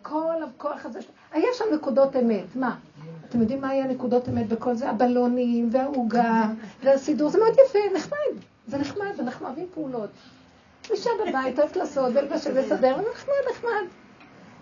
[0.02, 0.98] כל הכוח הזה,
[1.32, 2.76] היה שם נקודות אמת, מה?
[3.28, 4.90] אתם יודעים מה היה נקודות אמת בכל זה?
[4.90, 6.44] הבלונים, והעוגה,
[6.82, 8.42] והסידור, זה מאוד יפה, נחמד.
[8.66, 10.10] זה נחמד, ואנחנו אוהבים פעולות.
[10.90, 13.86] אישה בבית, אוהבת לעשות ולבשל ולסדר, נחמד, נחמד.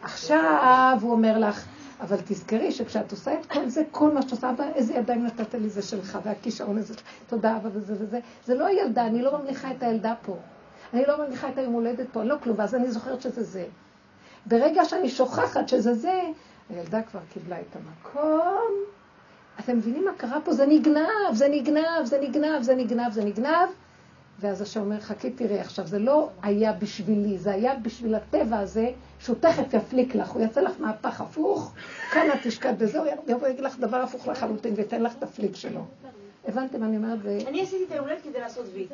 [0.02, 1.64] עכשיו הוא אומר לך,
[2.00, 5.54] אבל תזכרי שכשאת עושה את כל זה, כל מה שאת עושה, אבא, איזה ידיים נתת
[5.54, 6.94] לי זה שלך, והכישרון הזה,
[7.26, 8.20] תודה אבא וזה וזה.
[8.44, 10.36] זה לא הילדה, אני לא ממליכה את הילדה פה.
[10.94, 13.64] אני לא ממליכה את היום הולדת פה, אני לא כלום, ואז אני זוכרת שזה זה.
[14.46, 16.20] ברגע שאני שוכחת שזה זה,
[16.70, 18.72] הילדה כבר קיבלה את המקום.
[19.60, 20.52] אתם מבינים מה קרה פה?
[20.52, 23.68] זה נגנב, זה נגנב, זה נגנב, זה נגנב, זה נגנב.
[24.40, 28.90] ואז השם אומר, חכי תראי, עכשיו זה לא היה בשבילי, זה היה בשביל הטבע הזה,
[29.18, 31.72] שהוא תכף יפליק לך, הוא יעשה לך מהפך הפוך,
[32.12, 35.56] כאן את תשקט בזה, הוא יבוא ויגיד לך דבר הפוך לחלוטין וייתן לך את הפליק
[35.56, 35.80] שלו.
[36.48, 37.18] הבנתם מה אני אומרת?
[37.48, 38.86] אני עשיתי את ההולדת כדי לעשות וי.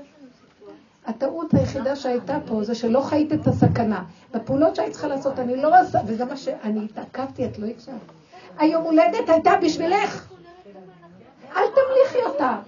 [1.07, 4.05] הטעות היחידה שהייתה פה זה שלא חיית את הסכנה.
[4.34, 7.95] בפעולות שהיית צריכה לעשות, אני לא עושה, וזה מה שאני התעכבתי, את לא הקשבת.
[8.59, 10.28] היום הולדת הייתה בשבילך.
[11.57, 12.59] אל תמליכי אותה.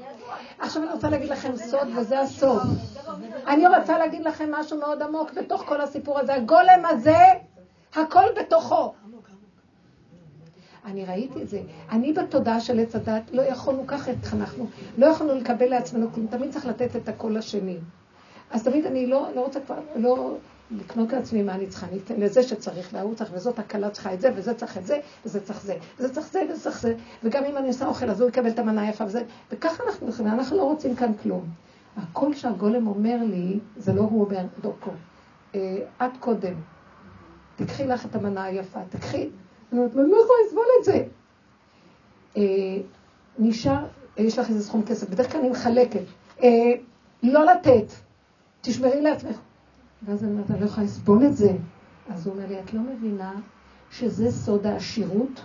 [0.64, 2.62] עכשיו אני רוצה להגיד לכם סוד, וזה הסוד.
[3.46, 6.34] אני רוצה להגיד לכם משהו מאוד עמוק בתוך כל הסיפור הזה.
[6.34, 7.18] הגולם הזה,
[7.94, 8.94] הכל בתוכו.
[10.84, 11.60] אני ראיתי את זה.
[11.90, 14.66] אני בתודעה של עץ הדת, לא יכולנו, ככה התחנכנו,
[14.98, 17.78] לא יכולנו לקבל לעצמנו כלום, תמיד צריך לתת את הקול לשני.
[18.50, 20.36] אז תמיד אני לא, לא רוצה כבר, לא
[20.78, 24.20] לקנות לעצמי מה אני צריכה, אני אתן לזה שצריך, והוא צריך, וזאת הקלה צריכה את
[24.20, 26.94] זה, וזה צריך את זה, וזה צריך זה, וזה צריך זה, וזה צריך זה,
[27.24, 29.22] וגם אם אני עושה אוכל, אז הוא יקבל את המנה היפה וזה,
[29.52, 31.44] וככה אנחנו הולכים, אנחנו לא רוצים כאן כלום.
[31.96, 34.90] הקול שהגולם אומר לי, זה לא הוא אומר, דוקו,
[35.54, 36.54] אה, את קודם,
[37.56, 39.30] תקחי לך את המנה היפה, תקחי,
[39.72, 41.04] אני אומרת, אני לא יכולה לסבול את זה.
[42.36, 42.42] אה,
[43.38, 46.04] נשאר, יש לך איזה סכום כסף, בדרך כלל אני מחלקת.
[46.42, 46.48] אה,
[47.22, 47.92] לא לתת,
[48.60, 49.36] תשמרי לעצמך.
[50.04, 51.52] ואז אני אומרת, אני לא יכולה לסבול את זה.
[52.10, 53.40] אז הוא אומר לי, את לא מבינה
[53.90, 55.40] שזה סוד העשירות?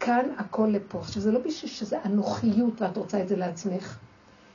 [0.00, 0.98] כאן הכל לפה.
[0.98, 3.98] עכשיו, זה לא בשביל שזה אנוכיות ואת רוצה את זה לעצמך.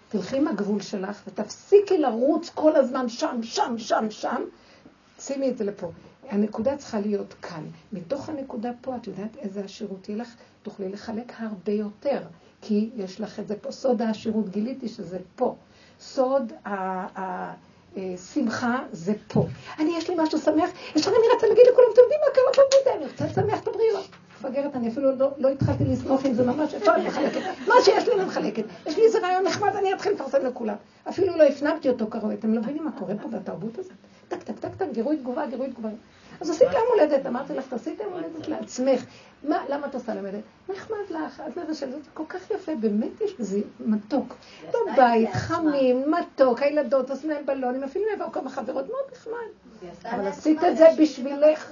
[0.09, 4.41] תלכי עם הגבול שלך ותפסיקי לרוץ כל הזמן שם, שם, שם, שם.
[5.19, 5.91] שימי את זה לפה.
[6.29, 7.63] הנקודה צריכה להיות כאן.
[7.93, 10.36] מתוך הנקודה פה, את יודעת איזה עשירות יהיה לך?
[10.63, 12.21] תוכלי לחלק הרבה יותר.
[12.61, 13.71] כי יש לך את זה פה.
[13.71, 15.55] סוד העשירות, גיליתי שזה פה.
[15.99, 16.53] סוד
[17.97, 19.47] השמחה זה פה.
[19.80, 22.97] אני, יש לי משהו שמח, ישר אני רצה להגיד לכולם, אתם יודעים מה קרה בבודה,
[22.97, 24.08] אני רוצה לשמח את הבריאות.
[24.39, 27.39] מפגרת, אני אפילו לא, לא התחלתי לשמוח עם זה ממש, אפשר אני מחלקת.
[27.68, 28.63] מה שיש לי אני מחלקת.
[28.86, 30.76] יש לי איזה רעיון נחמד, אני אתחיל לפרסם לכולם.
[31.09, 32.34] אפילו לא הפנמתי אותו כראוי.
[32.36, 33.92] אתם לא מבינים מה קורה פה בתרבות הזאת?
[34.28, 35.89] טק, טק, טק, טק, גירוי תגובה, גירוי תגובה.
[36.42, 39.05] אז עשית יום הולדת, אמרתי לך, תעשי את יום הולדת לעצמך.
[39.43, 40.43] מה, למה את עושה למדת?
[40.70, 44.36] נחמד לך, אז לבשל, זה כל כך יפה, באמת יש בזה מתוק.
[44.70, 49.34] בבית, חמים, מתוק, הילדות עושים להם בלונים, אפילו יבואו כמה חברות, מאוד נחמד.
[50.05, 51.72] אבל עשית את זה בשבילך.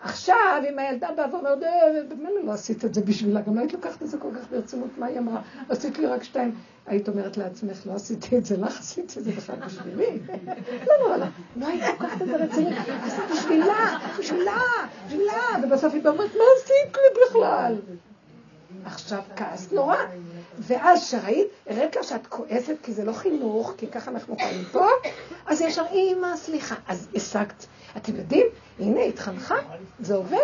[0.00, 1.68] עכשיו, אם הילדה באה ואומרת, "אה,
[2.08, 4.90] במילא לא עשית את זה בשבילה, גם לא היית לוקחת את זה כל כך ברצינות,
[4.98, 5.40] מה היא אמרה?
[5.68, 6.54] עשית לי רק שתיים.
[6.86, 10.18] היית אומרת לעצמך, לא עשיתי את זה לך, עשיתי את זה בכלל בשבילי.
[10.86, 12.72] לא נורא לה, לא היית לוקחת את זה רצינות,
[13.02, 14.60] עשית בשבילה, בשבילה,
[15.06, 17.76] בשבילה, ובסוף היא אומרת, מה עשית לי בכלל?
[18.84, 19.96] עכשיו כעס נורא.
[20.58, 24.86] ואז שראית, הראית לה שאת כועסת כי זה לא חינוך, כי ככה אנחנו חיים פה,
[25.46, 26.74] אז ישר, אמא, סליחה.
[26.88, 27.66] אז השגת.
[27.96, 28.46] אתם יודעים,
[28.78, 29.56] הנה, התחנכה,
[30.00, 30.38] זה עובד.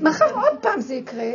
[0.00, 1.30] מחר עוד פעם זה יקרה,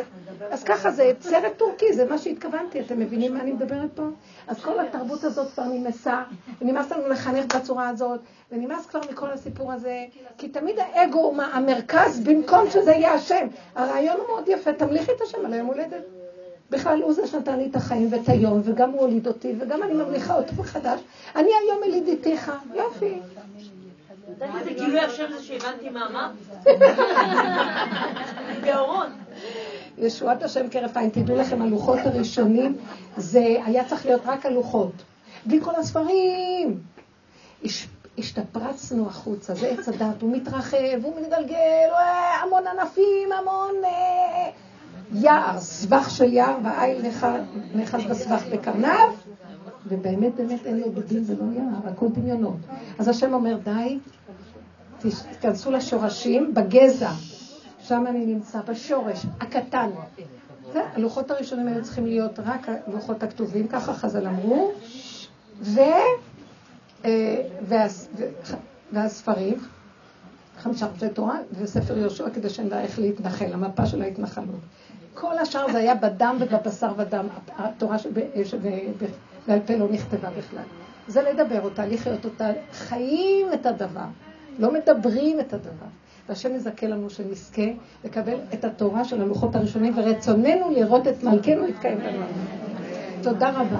[0.51, 4.03] אז ככה זה סרט טורקי, זה מה שהתכוונתי, אתם מבינים מה אני מדברת פה?
[4.47, 6.23] אז כל התרבות הזאת כבר נמאסה,
[6.61, 8.19] ונמאס לנו לחנך בצורה הזאת,
[8.51, 10.05] ונמאס כבר מכל הסיפור הזה,
[10.37, 13.47] כי תמיד האגו הוא המרכז במקום שזה יהיה השם.
[13.75, 16.03] הרעיון הוא מאוד יפה, תמליכי את השם על היום הולדת.
[16.69, 19.93] בכלל הוא זה שנתן לי את החיים ואת היום, וגם הוא הוליד אותי, וגם אני
[19.93, 20.99] ממליכה אותו מחדש.
[21.35, 23.19] אני היום ילידיתיך, יופי.
[24.41, 26.31] נתת לזה גילוי השם זה שהבנתי מה אמרת?
[28.65, 29.07] גאורון.
[29.97, 32.77] ישועת השם כרפיים, תדעו לכם, הלוחות הראשונים,
[33.17, 34.91] זה היה צריך להיות רק הלוחות.
[35.45, 36.79] בלי כל הספרים.
[37.65, 37.87] הש-
[38.17, 41.55] השתפרצנו החוצה, זה עץ הדת, הוא מתרחב, הוא מתגלגל,
[41.93, 44.49] אה, המון ענפים, המון אה,
[45.13, 47.05] יער, סבך של יער, והעיל
[47.75, 49.09] נאחז בסבך בקרניו,
[49.87, 52.57] ובאמת באמת אין לו בדין ולא יער, הכל דמיונות.
[52.99, 53.99] אז השם אומר, די,
[54.99, 57.11] תיכנסו לשורשים, בגזע,
[57.79, 59.89] שם אני נמצא, בשורש, הקטן.
[60.73, 64.71] זה, הלוחות הראשונים היו צריכים להיות רק הלוחות הכתובים, ככה חז"ל אמרו,
[65.61, 65.79] ו...
[67.05, 67.41] אה,
[68.91, 69.55] והספרים,
[70.57, 74.59] חמישה חומשי תורה, וספר יהושע כדי שנדע איך להתנחל, המפה של ההתנחלות.
[75.13, 77.27] כל השאר זה היה בדם ובבשר ודם,
[77.57, 77.97] התורה
[79.45, 80.63] שבעל פה לא נכתבה בכלל.
[81.07, 84.05] זה לדבר אותה, לחיות אותה, חיים את הדבר,
[84.59, 85.85] לא מדברים את הדבר.
[86.29, 87.61] והשם יזכה לנו שנזכה
[88.03, 92.25] לקבל את התורה של הלוחות הראשונים, ורצוננו לראות את מלכנו יתקיים בנו.
[93.23, 93.79] תודה רבה.